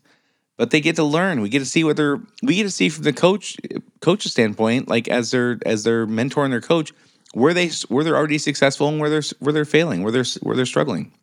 but 0.58 0.72
they 0.72 0.82
get 0.82 0.96
to 0.96 1.04
learn. 1.04 1.42
We 1.42 1.50
get 1.50 1.60
to 1.60 1.66
see 1.66 1.84
what 1.84 1.96
they're 1.96 2.20
we 2.44 2.56
get 2.56 2.64
to 2.64 2.72
see 2.72 2.90
from 2.90 3.04
the 3.04 3.14
coach 3.14 3.58
coach's 4.02 4.32
standpoint 4.32 4.88
like 4.90 5.08
as 5.08 5.32
they're 5.32 5.60
as 5.66 5.84
their 5.84 6.06
mentor 6.06 6.44
and 6.44 6.52
their 6.52 6.62
coach 6.62 6.92
where 7.34 7.54
they 7.54 7.70
where 7.88 8.04
they're 8.04 8.18
already 8.18 8.40
successful 8.40 8.90
and 8.90 9.00
where 9.00 9.10
they're 9.10 9.24
where 9.40 9.54
they're 9.54 9.66
failing 9.66 10.02
where 10.02 10.12
they're 10.12 10.26
where 10.42 10.56
they're 10.56 10.66
struggling. 10.66 11.14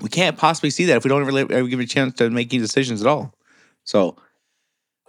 We 0.00 0.08
can't 0.08 0.38
possibly 0.38 0.70
see 0.70 0.84
that 0.86 0.96
if 0.98 1.04
we 1.04 1.08
don't 1.08 1.22
ever, 1.22 1.52
ever 1.52 1.68
give 1.68 1.80
a 1.80 1.86
chance 1.86 2.14
to 2.14 2.30
make 2.30 2.54
any 2.54 2.62
decisions 2.62 3.00
at 3.00 3.08
all. 3.08 3.34
So 3.82 4.16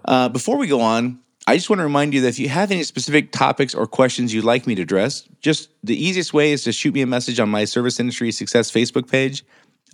uh, 0.06 0.30
before 0.30 0.58
we 0.58 0.68
go 0.68 0.82
on 0.82 1.20
I 1.50 1.56
just 1.56 1.68
want 1.68 1.80
to 1.80 1.84
remind 1.84 2.14
you 2.14 2.22
that 2.22 2.28
if 2.28 2.38
you 2.38 2.48
have 2.48 2.70
any 2.70 2.84
specific 2.84 3.32
topics 3.32 3.74
or 3.74 3.88
questions 3.88 4.32
you'd 4.32 4.44
like 4.44 4.68
me 4.68 4.76
to 4.76 4.84
address, 4.84 5.28
just 5.42 5.70
the 5.84 5.96
easiest 5.96 6.32
way 6.32 6.52
is 6.52 6.64
to 6.66 6.72
shoot 6.72 6.94
me 6.94 7.02
a 7.02 7.08
message 7.08 7.40
on 7.40 7.50
my 7.50 7.66
Service 7.66 8.00
Industry 8.00 8.32
Success 8.32 8.70
Facebook 8.70 9.10
page. 9.10 9.44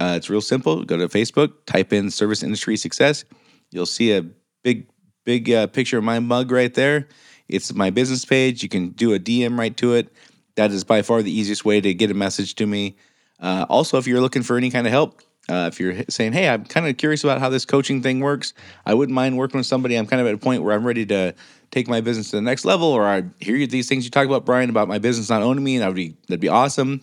Uh, 0.02 0.15
it's 0.18 0.30
real 0.30 0.41
simple. 0.41 0.84
Go 0.84 0.98
to 0.98 1.08
Facebook, 1.08 1.54
type 1.65 1.94
in 1.94 2.12
service 2.12 2.44
industry 2.44 2.76
success. 2.76 3.24
You'll 3.72 3.86
see 3.86 4.12
a 4.12 4.26
big, 4.63 4.88
big 5.24 5.50
uh, 5.50 5.68
picture 5.68 5.98
of 5.98 6.04
my 6.04 6.20
mug 6.20 6.52
right 6.52 6.74
there. 6.74 7.08
It's 7.48 7.74
my 7.74 7.89
business 7.89 8.26
page. 8.26 8.62
You 8.62 8.68
can 8.68 8.89
do 8.89 9.13
a 9.13 9.20
DM 9.20 9.58
right 9.58 9.78
to 9.78 9.94
it. 9.94 10.12
That 10.56 10.72
is 10.72 10.84
by 10.84 11.04
far 11.04 11.22
the 11.22 11.32
easiest 11.32 11.63
way 11.63 11.80
to 11.80 11.94
get 11.94 12.12
a 12.12 12.15
message 12.15 12.56
to 12.56 12.65
me. 12.65 12.98
Uh, 13.39 13.65
also, 13.70 13.98
if 13.98 14.08
you're 14.08 14.20
looking 14.20 14.44
for 14.44 14.58
any 14.58 14.72
kind 14.72 14.88
of 14.88 14.91
help, 14.91 15.22
uh, 15.50 15.70
if 15.72 15.80
you're 15.80 16.04
saying, 16.10 16.34
hey, 16.34 16.50
I'm 16.50 16.66
kind 16.66 16.88
of 16.88 16.98
curious 16.98 17.24
about 17.24 17.40
how 17.40 17.50
this 17.50 17.66
coaching 17.66 18.02
thing 18.02 18.20
works, 18.20 18.54
I 18.86 18.94
wouldn't 18.94 19.14
mind 19.14 19.38
working 19.38 19.58
with 19.58 19.68
somebody. 19.68 19.96
I'm 19.96 20.08
kind 20.08 20.22
of 20.22 20.28
at 20.28 20.34
a 20.34 20.38
point 20.38 20.64
where 20.64 20.76
I'm 20.76 20.86
ready 20.86 21.06
to 21.08 21.34
take 21.72 21.88
my 21.88 22.02
business 22.02 22.32
to 22.32 22.38
the 22.38 22.42
next 22.42 22.66
level, 22.66 22.88
or 22.88 23.06
I 23.06 23.24
hear 23.40 23.66
these 23.68 23.88
things 23.88 24.06
you 24.06 24.12
talk 24.12 24.26
about, 24.26 24.46
Brian, 24.46 24.70
about 24.70 24.88
my 24.88 24.98
business 24.98 25.30
not 25.30 25.42
owning 25.42 25.64
me, 25.64 25.76
and 25.76 25.84
that 25.84 25.88
would 25.88 25.96
be 25.96 26.16
that'd 26.28 26.40
be 26.40 26.50
awesome. 26.50 27.02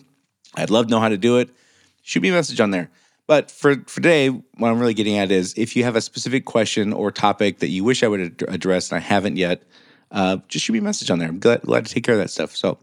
I'd 0.55 0.69
love 0.69 0.87
to 0.87 0.91
know 0.91 0.99
how 0.99 1.09
to 1.09 1.17
do 1.17 1.37
it 1.37 1.49
shoot 2.03 2.21
me 2.21 2.29
a 2.29 2.33
message 2.33 2.59
on 2.59 2.69
there. 2.69 2.91
But 3.25 3.49
for, 3.49 3.75
for 3.87 3.95
today, 3.95 4.27
what 4.27 4.69
I'm 4.69 4.79
really 4.79 4.93
getting 4.93 5.17
at 5.17 5.31
is 5.31 5.53
if 5.57 5.75
you 5.75 5.85
have 5.85 5.95
a 5.95 6.01
specific 6.01 6.45
question 6.45 6.93
or 6.93 7.09
topic 7.09 7.59
that 7.59 7.69
you 7.69 7.83
wish 7.83 8.03
I 8.03 8.07
would 8.07 8.43
address 8.49 8.91
and 8.91 8.97
I 8.97 8.99
haven't 8.99 9.37
yet, 9.37 9.63
uh, 10.11 10.37
just 10.49 10.65
shoot 10.65 10.73
me 10.73 10.79
a 10.79 10.83
message 10.83 11.09
on 11.09 11.19
there. 11.19 11.29
I'm 11.29 11.39
glad, 11.39 11.61
glad 11.61 11.85
to 11.85 11.93
take 11.93 12.03
care 12.03 12.13
of 12.13 12.21
that 12.21 12.29
stuff. 12.29 12.55
So, 12.55 12.77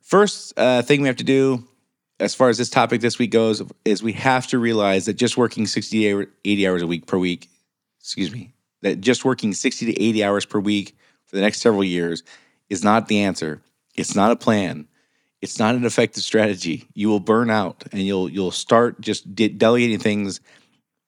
first 0.00 0.54
uh, 0.56 0.82
thing 0.82 1.02
we 1.02 1.08
have 1.08 1.16
to 1.16 1.24
do 1.24 1.66
as 2.22 2.34
far 2.34 2.48
as 2.48 2.58
this 2.58 2.70
topic 2.70 3.00
this 3.00 3.18
week 3.18 3.30
goes 3.30 3.62
is 3.84 4.02
we 4.02 4.12
have 4.12 4.46
to 4.48 4.58
realize 4.58 5.06
that 5.06 5.14
just 5.14 5.36
working 5.36 5.66
60 5.66 6.00
to 6.00 6.26
80 6.44 6.66
hours 6.66 6.82
a 6.82 6.86
week 6.86 7.06
per 7.06 7.18
week, 7.18 7.50
excuse 8.00 8.32
me, 8.32 8.52
that 8.82 9.00
just 9.00 9.24
working 9.24 9.52
60 9.52 9.86
to 9.86 10.02
80 10.02 10.24
hours 10.24 10.46
per 10.46 10.60
week 10.60 10.96
for 11.26 11.36
the 11.36 11.42
next 11.42 11.60
several 11.60 11.84
years 11.84 12.22
is 12.70 12.84
not 12.84 13.08
the 13.08 13.20
answer. 13.20 13.60
It's 13.96 14.14
not 14.14 14.30
a 14.30 14.36
plan 14.36 14.88
it's 15.42 15.58
not 15.58 15.74
an 15.74 15.84
effective 15.84 16.22
strategy. 16.22 16.88
You 16.94 17.08
will 17.08 17.20
burn 17.20 17.50
out 17.50 17.84
and 17.90 18.00
you'll 18.00 18.30
you'll 18.30 18.52
start 18.52 19.00
just 19.00 19.34
de- 19.34 19.48
delegating 19.48 19.98
things 19.98 20.40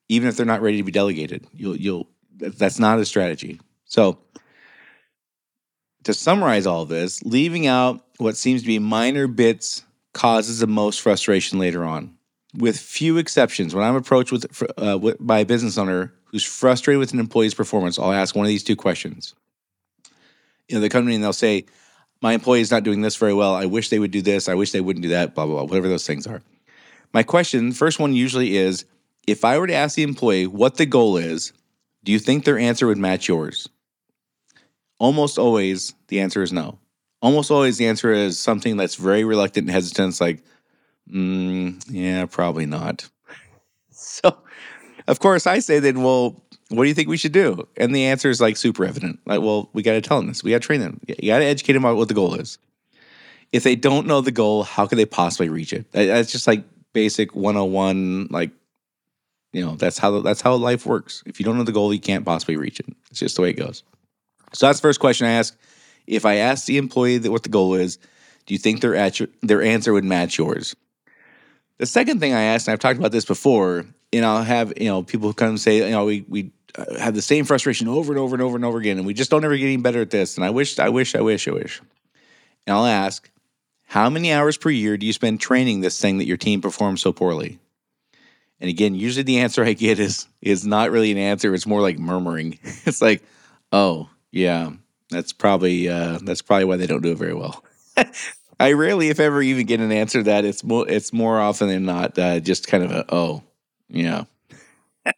even 0.08 0.28
if 0.28 0.36
they're 0.36 0.44
not 0.44 0.60
ready 0.60 0.76
to 0.78 0.82
be 0.82 0.92
delegated. 0.92 1.46
You'll 1.54 1.76
you'll 1.76 2.08
that's 2.36 2.80
not 2.80 2.98
a 2.98 3.06
strategy. 3.06 3.60
So 3.84 4.18
to 6.02 6.12
summarize 6.12 6.66
all 6.66 6.84
this, 6.84 7.22
leaving 7.22 7.68
out 7.68 8.04
what 8.18 8.36
seems 8.36 8.62
to 8.62 8.66
be 8.66 8.80
minor 8.80 9.28
bits 9.28 9.84
causes 10.14 10.60
the 10.60 10.66
most 10.66 11.02
frustration 11.02 11.58
later 11.58 11.84
on. 11.84 12.14
With 12.56 12.78
few 12.78 13.18
exceptions, 13.18 13.74
when 13.74 13.84
I'm 13.84 13.96
approached 13.96 14.32
with, 14.32 14.62
uh, 14.78 14.98
with 14.98 15.16
by 15.20 15.40
a 15.40 15.44
business 15.44 15.76
owner 15.76 16.14
who's 16.26 16.44
frustrated 16.44 16.98
with 16.98 17.12
an 17.12 17.20
employee's 17.20 17.54
performance, 17.54 17.98
I'll 17.98 18.12
ask 18.12 18.34
one 18.34 18.46
of 18.46 18.48
these 18.48 18.64
two 18.64 18.76
questions. 18.76 19.34
You 20.68 20.76
know, 20.76 20.80
they 20.80 20.88
come 20.88 21.02
to 21.02 21.08
me 21.08 21.16
and 21.16 21.22
they'll 21.22 21.32
say, 21.32 21.66
my 22.22 22.32
employee 22.32 22.60
is 22.60 22.70
not 22.70 22.84
doing 22.84 23.02
this 23.02 23.16
very 23.16 23.34
well. 23.34 23.54
I 23.54 23.66
wish 23.66 23.90
they 23.90 23.98
would 23.98 24.12
do 24.12 24.22
this. 24.22 24.48
I 24.48 24.54
wish 24.54 24.70
they 24.70 24.80
wouldn't 24.80 25.02
do 25.02 25.10
that, 25.10 25.34
blah, 25.34 25.44
blah, 25.44 25.56
blah, 25.56 25.64
whatever 25.64 25.88
those 25.88 26.06
things 26.06 26.26
are. 26.26 26.42
My 27.12 27.22
question, 27.22 27.72
first 27.72 27.98
one 27.98 28.14
usually 28.14 28.56
is 28.56 28.86
if 29.26 29.44
I 29.44 29.58
were 29.58 29.66
to 29.66 29.74
ask 29.74 29.96
the 29.96 30.04
employee 30.04 30.46
what 30.46 30.76
the 30.76 30.86
goal 30.86 31.16
is, 31.16 31.52
do 32.02 32.12
you 32.12 32.18
think 32.18 32.44
their 32.44 32.58
answer 32.58 32.86
would 32.86 32.98
match 32.98 33.28
yours? 33.28 33.68
Almost 34.98 35.38
always 35.38 35.94
the 36.08 36.20
answer 36.20 36.42
is 36.42 36.52
no. 36.52 36.78
Almost 37.24 37.50
always 37.50 37.78
the 37.78 37.86
answer 37.86 38.12
is 38.12 38.38
something 38.38 38.76
that's 38.76 38.96
very 38.96 39.24
reluctant 39.24 39.66
and 39.66 39.74
hesitant. 39.74 40.10
It's 40.10 40.20
like, 40.20 40.44
mm, 41.10 41.82
yeah, 41.88 42.26
probably 42.26 42.66
not. 42.66 43.08
so, 43.90 44.36
of 45.08 45.20
course, 45.20 45.46
I 45.46 45.60
say 45.60 45.78
then, 45.78 46.02
well, 46.02 46.38
what 46.68 46.84
do 46.84 46.88
you 46.88 46.94
think 46.94 47.08
we 47.08 47.16
should 47.16 47.32
do? 47.32 47.66
And 47.78 47.96
the 47.96 48.04
answer 48.04 48.28
is 48.28 48.42
like 48.42 48.58
super 48.58 48.84
evident. 48.84 49.20
Like, 49.24 49.40
well, 49.40 49.70
we 49.72 49.82
got 49.82 49.92
to 49.92 50.02
tell 50.02 50.18
them 50.18 50.28
this. 50.28 50.44
We 50.44 50.50
got 50.50 50.60
to 50.60 50.66
train 50.66 50.80
them. 50.80 51.00
You 51.06 51.30
got 51.30 51.38
to 51.38 51.46
educate 51.46 51.72
them 51.72 51.86
about 51.86 51.96
what 51.96 52.08
the 52.08 52.14
goal 52.14 52.34
is. 52.34 52.58
If 53.52 53.62
they 53.62 53.74
don't 53.74 54.06
know 54.06 54.20
the 54.20 54.30
goal, 54.30 54.62
how 54.62 54.86
could 54.86 54.98
they 54.98 55.06
possibly 55.06 55.48
reach 55.48 55.72
it? 55.72 55.90
That's 55.92 56.30
just 56.30 56.46
like 56.46 56.62
basic 56.92 57.34
101 57.34 58.28
like 58.30 58.50
you 59.54 59.64
know, 59.64 59.76
that's 59.76 59.96
how 59.96 60.20
that's 60.20 60.42
how 60.42 60.56
life 60.56 60.84
works. 60.84 61.22
If 61.24 61.40
you 61.40 61.46
don't 61.46 61.56
know 61.56 61.64
the 61.64 61.72
goal, 61.72 61.94
you 61.94 62.00
can't 62.00 62.26
possibly 62.26 62.56
reach 62.56 62.80
it. 62.80 62.86
It's 63.10 63.20
just 63.20 63.36
the 63.36 63.42
way 63.42 63.50
it 63.50 63.54
goes. 63.54 63.82
So 64.52 64.66
that's 64.66 64.80
the 64.80 64.82
first 64.82 65.00
question 65.00 65.26
I 65.26 65.30
ask. 65.30 65.56
If 66.06 66.26
I 66.26 66.36
ask 66.36 66.66
the 66.66 66.78
employee 66.78 67.18
what 67.28 67.42
the 67.42 67.48
goal 67.48 67.74
is, 67.74 67.98
do 68.46 68.54
you 68.54 68.58
think 68.58 68.80
their 68.80 69.10
their 69.42 69.62
answer 69.62 69.92
would 69.92 70.04
match 70.04 70.38
yours? 70.38 70.76
The 71.78 71.86
second 71.86 72.20
thing 72.20 72.32
I 72.32 72.42
ask, 72.42 72.66
and 72.66 72.72
I've 72.72 72.78
talked 72.78 72.98
about 72.98 73.12
this 73.12 73.24
before, 73.24 73.84
and 74.12 74.24
I'll 74.24 74.42
have 74.42 74.72
you 74.76 74.88
know 74.88 75.02
people 75.02 75.32
come 75.32 75.50
and 75.50 75.60
say, 75.60 75.78
you 75.78 75.90
know, 75.90 76.04
we 76.04 76.24
we 76.28 76.52
uh, 76.76 76.98
have 76.98 77.14
the 77.14 77.22
same 77.22 77.44
frustration 77.44 77.88
over 77.88 78.12
and 78.12 78.18
over 78.18 78.34
and 78.34 78.42
over 78.42 78.56
and 78.56 78.64
over 78.64 78.78
again, 78.78 78.98
and 78.98 79.06
we 79.06 79.14
just 79.14 79.30
don't 79.30 79.44
ever 79.44 79.56
get 79.56 79.64
any 79.64 79.76
better 79.76 80.02
at 80.02 80.10
this. 80.10 80.36
And 80.36 80.44
I 80.44 80.50
wish, 80.50 80.78
I 80.78 80.88
wish, 80.88 81.14
I 81.14 81.20
wish, 81.20 81.48
I 81.48 81.52
wish. 81.52 81.80
And 82.66 82.76
I'll 82.76 82.86
ask, 82.86 83.30
how 83.86 84.08
many 84.10 84.32
hours 84.32 84.56
per 84.56 84.70
year 84.70 84.96
do 84.96 85.06
you 85.06 85.12
spend 85.12 85.40
training 85.40 85.80
this 85.80 86.00
thing 86.00 86.18
that 86.18 86.26
your 86.26 86.36
team 86.36 86.60
performs 86.60 87.02
so 87.02 87.12
poorly? 87.12 87.58
And 88.60 88.70
again, 88.70 88.94
usually 88.94 89.24
the 89.24 89.38
answer 89.38 89.64
I 89.64 89.72
get 89.72 89.98
is 89.98 90.26
is 90.40 90.66
not 90.66 90.90
really 90.90 91.12
an 91.12 91.18
answer. 91.18 91.54
It's 91.54 91.66
more 91.66 91.82
like 91.82 91.98
murmuring. 91.98 92.58
It's 92.86 93.02
like, 93.02 93.22
oh 93.72 94.08
yeah, 94.30 94.72
that's 95.14 95.32
probably 95.32 95.88
uh, 95.88 96.18
that's 96.22 96.42
probably 96.42 96.64
why 96.64 96.76
they 96.76 96.86
don't 96.86 97.02
do 97.02 97.12
it 97.12 97.18
very 97.18 97.34
well. 97.34 97.64
I 98.60 98.72
rarely, 98.72 99.08
if 99.08 99.20
ever, 99.20 99.42
even 99.42 99.66
get 99.66 99.80
an 99.80 99.92
answer 99.92 100.18
to 100.18 100.24
that. 100.24 100.44
It's 100.44 100.62
more 100.62 100.88
it's 100.88 101.12
more 101.12 101.40
often 101.40 101.68
than 101.68 101.84
not 101.84 102.18
uh, 102.18 102.40
just 102.40 102.66
kind 102.66 102.84
of 102.84 102.90
a 102.90 103.04
oh 103.08 103.42
yeah. 103.88 104.24
All 105.06 105.12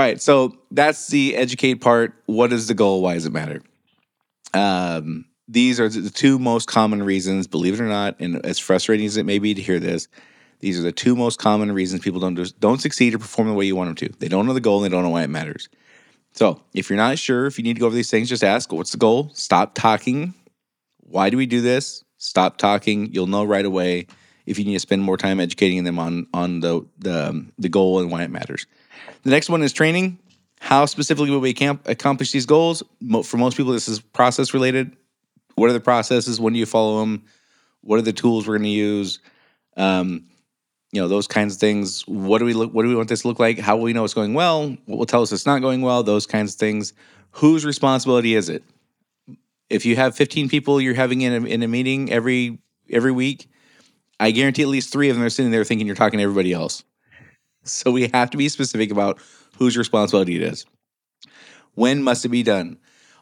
right, 0.00 0.20
so 0.20 0.56
that's 0.70 1.08
the 1.08 1.36
educate 1.36 1.76
part. 1.76 2.14
What 2.26 2.52
is 2.52 2.68
the 2.68 2.74
goal? 2.74 3.02
Why 3.02 3.14
does 3.14 3.26
it 3.26 3.32
matter? 3.32 3.62
Um, 4.54 5.26
these 5.48 5.80
are 5.80 5.88
the 5.88 6.10
two 6.10 6.38
most 6.38 6.66
common 6.66 7.02
reasons, 7.02 7.46
believe 7.46 7.74
it 7.74 7.80
or 7.80 7.88
not, 7.88 8.16
and 8.20 8.44
as 8.44 8.58
frustrating 8.58 9.06
as 9.06 9.16
it 9.16 9.26
may 9.26 9.38
be 9.38 9.54
to 9.54 9.62
hear 9.62 9.80
this, 9.80 10.08
these 10.60 10.78
are 10.78 10.82
the 10.82 10.92
two 10.92 11.16
most 11.16 11.38
common 11.38 11.72
reasons 11.72 12.02
people 12.02 12.20
don't 12.20 12.34
do, 12.34 12.46
don't 12.60 12.80
succeed 12.80 13.14
or 13.14 13.18
perform 13.18 13.48
the 13.48 13.54
way 13.54 13.66
you 13.66 13.76
want 13.76 13.88
them 13.88 14.08
to. 14.08 14.16
They 14.18 14.28
don't 14.28 14.46
know 14.46 14.54
the 14.54 14.60
goal 14.60 14.82
and 14.82 14.84
they 14.84 14.94
don't 14.94 15.02
know 15.02 15.10
why 15.10 15.24
it 15.24 15.30
matters. 15.30 15.68
So, 16.34 16.60
if 16.72 16.88
you're 16.88 16.96
not 16.96 17.18
sure, 17.18 17.46
if 17.46 17.58
you 17.58 17.64
need 17.64 17.74
to 17.74 17.80
go 17.80 17.86
over 17.86 17.94
these 17.94 18.10
things, 18.10 18.28
just 18.28 18.42
ask, 18.42 18.72
what's 18.72 18.92
the 18.92 18.98
goal? 18.98 19.30
Stop 19.34 19.74
talking. 19.74 20.34
Why 21.00 21.28
do 21.28 21.36
we 21.36 21.46
do 21.46 21.60
this? 21.60 22.04
Stop 22.16 22.56
talking. 22.56 23.12
You'll 23.12 23.26
know 23.26 23.44
right 23.44 23.64
away 23.64 24.06
if 24.46 24.58
you 24.58 24.64
need 24.64 24.74
to 24.74 24.80
spend 24.80 25.02
more 25.02 25.16
time 25.16 25.40
educating 25.40 25.84
them 25.84 25.98
on 25.98 26.26
on 26.32 26.60
the 26.60 26.86
the, 26.98 27.28
um, 27.28 27.52
the 27.58 27.68
goal 27.68 28.00
and 28.00 28.10
why 28.10 28.22
it 28.22 28.30
matters. 28.30 28.66
The 29.24 29.30
next 29.30 29.50
one 29.50 29.62
is 29.62 29.72
training. 29.72 30.18
How 30.60 30.86
specifically 30.86 31.30
will 31.30 31.40
we 31.40 31.50
accomplish 31.50 32.30
these 32.30 32.46
goals? 32.46 32.82
For 33.24 33.36
most 33.36 33.56
people, 33.56 33.72
this 33.72 33.88
is 33.88 34.00
process 34.00 34.54
related. 34.54 34.96
What 35.56 35.68
are 35.68 35.72
the 35.72 35.80
processes? 35.80 36.40
When 36.40 36.52
do 36.52 36.58
you 36.58 36.66
follow 36.66 37.00
them? 37.00 37.24
What 37.80 37.98
are 37.98 38.02
the 38.02 38.12
tools 38.12 38.46
we're 38.46 38.58
going 38.58 38.64
to 38.64 38.68
use? 38.70 39.18
Um, 39.76 40.24
you 40.92 41.00
know 41.00 41.08
those 41.08 41.26
kinds 41.26 41.54
of 41.54 41.60
things. 41.60 42.06
What 42.06 42.38
do 42.38 42.44
we 42.44 42.52
look 42.52 42.72
what 42.72 42.82
do 42.82 42.88
we 42.88 42.94
want 42.94 43.08
this 43.08 43.22
to 43.22 43.28
look 43.28 43.38
like? 43.38 43.58
How 43.58 43.76
will 43.76 43.84
we 43.84 43.94
know 43.94 44.04
it's 44.04 44.14
going 44.14 44.34
well? 44.34 44.68
What 44.84 44.98
will 44.98 45.06
tell 45.06 45.22
us 45.22 45.32
it's 45.32 45.46
not 45.46 45.60
going 45.60 45.80
well? 45.80 46.02
Those 46.02 46.26
kinds 46.26 46.52
of 46.52 46.60
things. 46.60 46.92
Whose 47.32 47.64
responsibility 47.64 48.34
is 48.34 48.50
it? 48.50 48.62
If 49.70 49.86
you 49.86 49.96
have 49.96 50.14
15 50.14 50.50
people 50.50 50.80
you're 50.80 50.94
having 50.94 51.22
in 51.22 51.44
a, 51.44 51.46
in 51.46 51.62
a 51.62 51.68
meeting 51.68 52.12
every 52.12 52.58
every 52.90 53.12
week 53.12 53.48
i 54.20 54.30
guarantee 54.30 54.60
at 54.60 54.68
least 54.68 54.92
three 54.92 55.08
of 55.08 55.16
them 55.16 55.24
are 55.24 55.30
sitting 55.30 55.50
there 55.50 55.64
thinking 55.64 55.86
you're 55.86 55.96
talking 55.96 56.18
to 56.18 56.22
everybody 56.22 56.52
else. 56.52 56.84
So 57.64 57.92
we 57.92 58.08
have 58.08 58.28
to 58.30 58.36
be 58.36 58.48
specific 58.48 58.90
about 58.90 59.20
whose 59.56 59.76
responsibility 59.76 60.34
it 60.34 60.42
is. 60.42 60.66
When 61.74 62.02
must 62.02 62.24
it 62.24 62.30
be 62.30 62.42
done? 62.42 62.76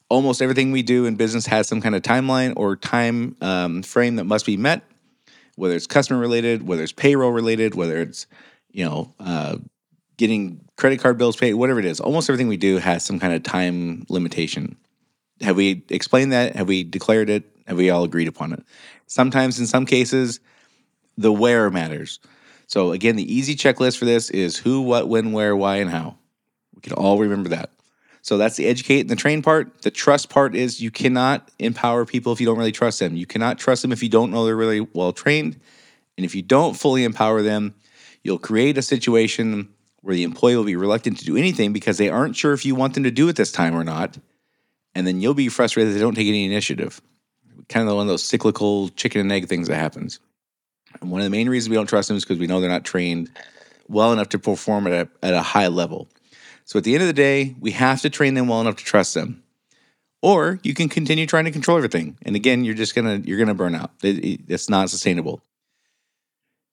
Almost 0.08 0.40
everything 0.40 0.72
we 0.72 0.82
do 0.82 1.04
in 1.04 1.16
business 1.16 1.44
has 1.44 1.68
some 1.68 1.82
kind 1.82 1.94
of 1.94 2.00
timeline 2.00 2.54
or 2.56 2.74
time 2.74 3.36
um, 3.42 3.82
frame 3.82 4.16
that 4.16 4.24
must 4.24 4.46
be 4.46 4.56
met 4.56 4.82
whether 5.60 5.76
it's 5.76 5.86
customer 5.86 6.18
related, 6.18 6.66
whether 6.66 6.82
it's 6.82 6.92
payroll 6.92 7.30
related, 7.30 7.74
whether 7.74 7.98
it's 7.98 8.26
you 8.70 8.84
know 8.84 9.14
uh, 9.20 9.56
getting 10.16 10.64
credit 10.76 11.00
card 11.00 11.18
bills 11.18 11.36
paid, 11.36 11.54
whatever 11.54 11.78
it 11.78 11.84
is. 11.84 12.00
Almost 12.00 12.30
everything 12.30 12.48
we 12.48 12.56
do 12.56 12.78
has 12.78 13.04
some 13.04 13.20
kind 13.20 13.34
of 13.34 13.42
time 13.42 14.06
limitation. 14.08 14.76
Have 15.42 15.56
we 15.56 15.84
explained 15.90 16.32
that? 16.32 16.56
Have 16.56 16.66
we 16.66 16.82
declared 16.82 17.30
it? 17.30 17.44
Have 17.66 17.76
we 17.76 17.90
all 17.90 18.04
agreed 18.04 18.28
upon 18.28 18.52
it? 18.52 18.64
Sometimes, 19.06 19.60
in 19.60 19.66
some 19.66 19.86
cases, 19.86 20.40
the 21.16 21.32
where 21.32 21.70
matters. 21.70 22.20
So 22.66 22.92
again, 22.92 23.16
the 23.16 23.34
easy 23.34 23.54
checklist 23.54 23.98
for 23.98 24.06
this 24.06 24.30
is 24.30 24.56
who, 24.56 24.82
what, 24.82 25.08
when, 25.08 25.32
where, 25.32 25.54
why, 25.54 25.76
and 25.76 25.90
how. 25.90 26.16
We 26.74 26.80
can 26.80 26.94
all 26.94 27.18
remember 27.18 27.50
that. 27.50 27.70
So 28.22 28.36
that's 28.36 28.56
the 28.56 28.66
educate 28.66 29.00
and 29.00 29.10
the 29.10 29.16
train 29.16 29.42
part. 29.42 29.82
The 29.82 29.90
trust 29.90 30.28
part 30.28 30.54
is 30.54 30.80
you 30.80 30.90
cannot 30.90 31.50
empower 31.58 32.04
people 32.04 32.32
if 32.32 32.40
you 32.40 32.46
don't 32.46 32.58
really 32.58 32.72
trust 32.72 32.98
them. 32.98 33.16
You 33.16 33.26
cannot 33.26 33.58
trust 33.58 33.82
them 33.82 33.92
if 33.92 34.02
you 34.02 34.08
don't 34.08 34.30
know 34.30 34.44
they're 34.44 34.56
really 34.56 34.80
well 34.80 35.12
trained. 35.12 35.58
And 36.16 36.24
if 36.24 36.34
you 36.34 36.42
don't 36.42 36.74
fully 36.74 37.04
empower 37.04 37.40
them, 37.40 37.74
you'll 38.22 38.38
create 38.38 38.76
a 38.76 38.82
situation 38.82 39.70
where 40.02 40.14
the 40.14 40.22
employee 40.22 40.56
will 40.56 40.64
be 40.64 40.76
reluctant 40.76 41.18
to 41.18 41.24
do 41.24 41.36
anything 41.36 41.72
because 41.72 41.98
they 41.98 42.08
aren't 42.08 42.36
sure 42.36 42.52
if 42.52 42.64
you 42.64 42.74
want 42.74 42.94
them 42.94 43.04
to 43.04 43.10
do 43.10 43.28
it 43.28 43.36
this 43.36 43.52
time 43.52 43.74
or 43.74 43.84
not. 43.84 44.18
And 44.94 45.06
then 45.06 45.20
you'll 45.20 45.34
be 45.34 45.48
frustrated 45.48 45.90
that 45.90 45.94
they 45.94 46.00
don't 46.02 46.14
take 46.14 46.28
any 46.28 46.44
initiative. 46.44 47.00
Kind 47.68 47.88
of 47.88 47.94
one 47.94 48.02
of 48.02 48.08
those 48.08 48.24
cyclical 48.24 48.88
chicken 48.90 49.20
and 49.20 49.32
egg 49.32 49.48
things 49.48 49.68
that 49.68 49.76
happens. 49.76 50.20
And 51.00 51.10
one 51.10 51.20
of 51.20 51.24
the 51.24 51.30
main 51.30 51.48
reasons 51.48 51.70
we 51.70 51.76
don't 51.76 51.86
trust 51.86 52.08
them 52.08 52.16
is 52.16 52.24
because 52.24 52.38
we 52.38 52.46
know 52.46 52.60
they're 52.60 52.68
not 52.68 52.84
trained 52.84 53.30
well 53.88 54.12
enough 54.12 54.30
to 54.30 54.38
perform 54.38 54.86
at 54.86 54.92
a, 54.92 55.26
at 55.26 55.34
a 55.34 55.42
high 55.42 55.68
level. 55.68 56.08
So 56.70 56.78
at 56.78 56.84
the 56.84 56.94
end 56.94 57.02
of 57.02 57.08
the 57.08 57.12
day, 57.12 57.56
we 57.58 57.72
have 57.72 58.00
to 58.02 58.10
train 58.10 58.34
them 58.34 58.46
well 58.46 58.60
enough 58.60 58.76
to 58.76 58.84
trust 58.84 59.12
them. 59.12 59.42
Or 60.22 60.60
you 60.62 60.72
can 60.72 60.88
continue 60.88 61.26
trying 61.26 61.46
to 61.46 61.50
control 61.50 61.76
everything. 61.76 62.16
And 62.22 62.36
again, 62.36 62.62
you're 62.62 62.76
just 62.76 62.94
gonna 62.94 63.16
you're 63.24 63.40
gonna 63.40 63.56
burn 63.56 63.74
out. 63.74 63.90
It, 64.04 64.48
it, 64.48 64.68
not 64.70 64.88
sustainable. 64.88 65.42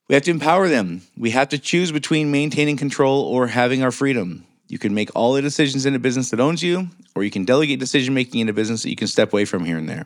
We 0.08 0.14
have 0.14 0.22
to 0.26 0.30
empower 0.30 0.68
them. 0.68 1.02
We 1.18 1.32
have 1.32 1.50
to 1.50 1.58
choose 1.58 1.92
between 1.92 2.30
maintaining 2.30 2.78
control 2.78 3.24
or 3.24 3.48
having 3.48 3.82
our 3.82 3.90
freedom. 3.90 4.46
You 4.68 4.78
can 4.78 4.94
make 4.94 5.10
all 5.16 5.34
the 5.34 5.42
decisions 5.42 5.88
in 5.88 5.96
a 5.96 6.00
business 6.00 6.30
that 6.30 6.40
owns 6.40 6.62
you, 6.62 6.90
or 7.16 7.24
you 7.24 7.32
can 7.32 7.44
delegate 7.44 7.80
decision 7.80 8.14
making 8.14 8.42
in 8.42 8.50
a 8.50 8.54
business 8.54 8.84
that 8.84 8.92
you 8.92 8.96
can 8.96 9.08
step 9.08 9.34
away 9.34 9.46
from 9.46 9.66
here 9.66 9.80
and 9.80 9.90
there. 9.90 10.06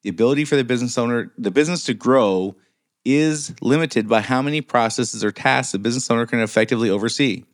The 0.00 0.08
ability 0.08 0.46
for 0.46 0.56
the 0.56 0.64
business 0.64 0.96
owner, 0.96 1.30
the 1.36 1.50
business 1.50 1.84
to 1.84 1.92
grow, 1.92 2.56
is 3.04 3.52
limited 3.60 4.08
by 4.08 4.22
how 4.22 4.40
many 4.40 4.62
processes 4.62 5.22
or 5.22 5.30
tasks 5.30 5.72
the 5.72 5.78
business 5.78 6.10
owner 6.10 6.24
can 6.24 6.40
effectively 6.40 6.88
oversee 6.88 7.44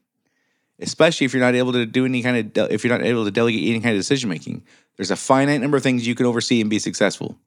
especially 0.81 1.25
if 1.25 1.33
you're 1.33 1.43
not 1.43 1.55
able 1.55 1.73
to 1.73 1.87
do 1.87 2.05
any 2.05 2.23
kind 2.23 2.37
of 2.37 2.53
de- 2.53 2.73
if 2.73 2.85
you're 2.85 2.97
not 2.97 3.07
able 3.07 3.25
to 3.25 3.31
delegate 3.31 3.69
any 3.69 3.81
kind 3.81 3.95
of 3.95 3.99
decision 3.99 4.29
making. 4.29 4.63
There's 4.97 5.11
a 5.11 5.17
finite 5.17 5.61
number 5.61 5.77
of 5.77 5.83
things 5.83 6.07
you 6.07 6.15
can 6.15 6.27
oversee 6.27 6.61
and 6.61 6.71
be 6.71 6.79
successful. 6.79 7.39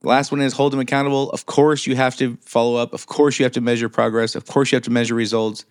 The 0.00 0.08
last 0.08 0.32
one 0.32 0.40
is 0.40 0.52
hold 0.52 0.72
them 0.72 0.80
accountable. 0.80 1.30
Of 1.30 1.46
course, 1.46 1.86
you 1.86 1.94
have 1.94 2.16
to 2.16 2.36
follow 2.42 2.76
up. 2.76 2.92
Of 2.92 3.06
course, 3.06 3.38
you 3.38 3.44
have 3.44 3.52
to 3.52 3.60
measure 3.60 3.88
progress. 3.88 4.34
Of 4.34 4.46
course, 4.46 4.72
you 4.72 4.76
have 4.76 4.82
to 4.84 4.90
measure 4.90 5.14
results, 5.14 5.64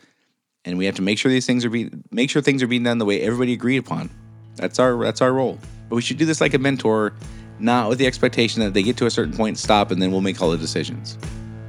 and 0.64 0.78
we 0.78 0.86
have 0.86 0.96
to 0.96 1.02
make 1.02 1.18
sure 1.18 1.32
these 1.32 1.46
things 1.46 1.66
are 1.66 1.70
being 1.70 2.04
make 2.12 2.30
sure 2.30 2.42
things 2.42 2.64
are 2.64 2.68
being 2.68 2.84
done 2.84 2.98
the 2.98 3.06
way 3.06 3.22
everybody 3.22 3.54
agreed 3.54 3.78
upon. 3.78 4.10
That's 4.56 4.80
our 4.80 5.04
that's 5.04 5.22
our 5.22 5.34
role. 5.34 5.60
But 5.90 5.98
we 5.98 6.02
should 6.02 6.18
do 6.18 6.26
this 6.26 6.40
like 6.40 6.54
a 6.54 6.60
mentor, 6.60 7.14
not 7.60 7.90
with 7.90 7.98
the 7.98 8.08
expectation 8.08 8.62
that 8.62 8.74
they 8.74 8.84
get 8.84 8.96
to 8.98 9.06
a 9.06 9.12
certain 9.12 9.34
point, 9.34 9.58
stop, 9.58 9.92
and 9.92 10.02
then 10.02 10.12
we'll 10.12 10.22
make 10.22 10.42
all 10.42 10.52
the 10.52 10.58
decisions. 10.58 11.18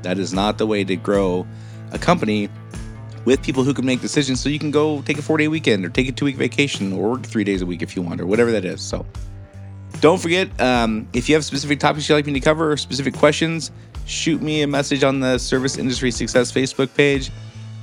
That 0.03 0.19
is 0.19 0.33
not 0.33 0.59
the 0.59 0.67
way 0.67 0.85
to 0.85 0.95
grow 0.95 1.47
a 1.91 1.99
company 1.99 2.49
with 3.25 3.43
people 3.43 3.63
who 3.63 3.73
can 3.75 3.85
make 3.85 4.01
decisions 4.01 4.41
so 4.41 4.49
you 4.49 4.59
can 4.59 4.71
go 4.71 5.03
take 5.03 5.19
a 5.19 5.23
four 5.23 5.39
day 5.39 5.49
weekend 5.49 5.85
or 5.85 5.89
take 5.89 6.09
a 6.09 6.13
two 6.13 6.25
week 6.25 6.37
vacation 6.37 6.93
or 6.93 7.11
work 7.11 7.23
three 7.23 7.45
days 7.45 7.63
a 7.63 7.67
week 7.67 7.83
if 7.83 7.95
you 7.97 8.03
want 8.03 8.21
or 8.21 8.27
whatever 8.27 8.51
that 8.53 8.65
is. 8.65 8.81
So 8.81 9.07
don't 10.01 10.21
forget, 10.21 10.49
um, 10.61 11.09
if 11.13 11.29
you 11.29 11.35
have 11.35 11.45
specific 11.45 11.79
topics 11.79 12.09
you'd 12.09 12.15
like 12.15 12.27
me 12.27 12.33
to 12.33 12.41
cover 12.41 12.73
or 12.73 12.77
specific 12.77 13.15
questions, 13.15 13.71
shoot 14.07 14.43
me 14.43 14.63
a 14.63 14.67
message 14.67 15.05
on 15.05 15.21
the 15.21 15.39
Service 15.39 15.79
Industry 15.79 16.11
Success 16.11 16.51
Facebook 16.51 16.95
page. 16.95 17.31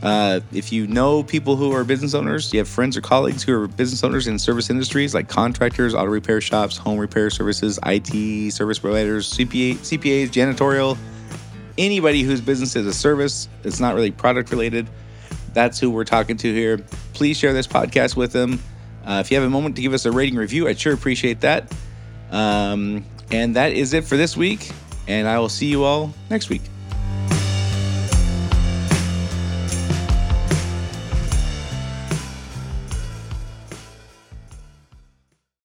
Uh, 0.02 0.39
if 0.54 0.71
you 0.71 0.88
know 0.88 1.23
people 1.23 1.58
who 1.58 1.73
are 1.73 1.84
business 1.84 2.13
owners, 2.13 2.54
you 2.54 2.60
have 2.60 2.67
friends 2.67 2.95
or 2.95 3.02
colleagues 3.02 3.43
who 3.43 3.54
are 3.54 3.67
business 3.67 4.04
owners 4.04 4.28
in 4.28 4.39
service 4.39 4.69
industries 4.69 5.13
like 5.13 5.28
contractors, 5.28 5.93
auto 5.93 6.10
repair 6.10 6.39
shops, 6.39 6.78
home 6.78 6.97
repair 6.97 7.30
services, 7.30 7.78
IT 7.86 8.52
service 8.52 8.80
providers, 8.80 9.34
CPA, 9.34 9.75
CPAs, 9.75 10.30
janitorial, 10.30 10.97
anybody 11.78 12.21
whose 12.21 12.39
business 12.39 12.75
is 12.78 12.86
a 12.86 12.93
service, 12.93 13.49
it's 13.63 13.80
not 13.80 13.93
really 13.93 14.12
product 14.12 14.52
related 14.52 14.88
that's 15.54 15.80
who 15.80 15.90
we're 15.92 16.06
talking 16.06 16.38
to 16.38 16.54
here. 16.54 16.80
Please 17.14 17.38
share 17.38 17.54
this 17.54 17.68
podcast 17.68 18.16
with 18.16 18.32
them. 18.32 18.60
Uh, 19.06 19.22
if 19.24 19.32
you 19.32 19.38
have 19.38 19.46
a 19.46 19.50
moment 19.50 19.76
to 19.76 19.82
give 19.82 19.94
us 19.94 20.06
a 20.06 20.12
rating 20.12 20.38
review, 20.38 20.68
I'd 20.68 20.80
sure 20.80 20.94
appreciate 20.94 21.42
that. 21.42 21.72
Um, 22.32 23.06
and 23.32 23.56
that 23.56 23.72
is 23.74 23.94
it 23.94 24.06
for 24.06 24.18
this 24.18 24.38
week. 24.38 24.70
And 25.08 25.28
I 25.28 25.40
will 25.40 25.50
see 25.50 25.66
you 25.68 25.84
all 25.84 26.14
next 26.30 26.50
week. 26.50 26.62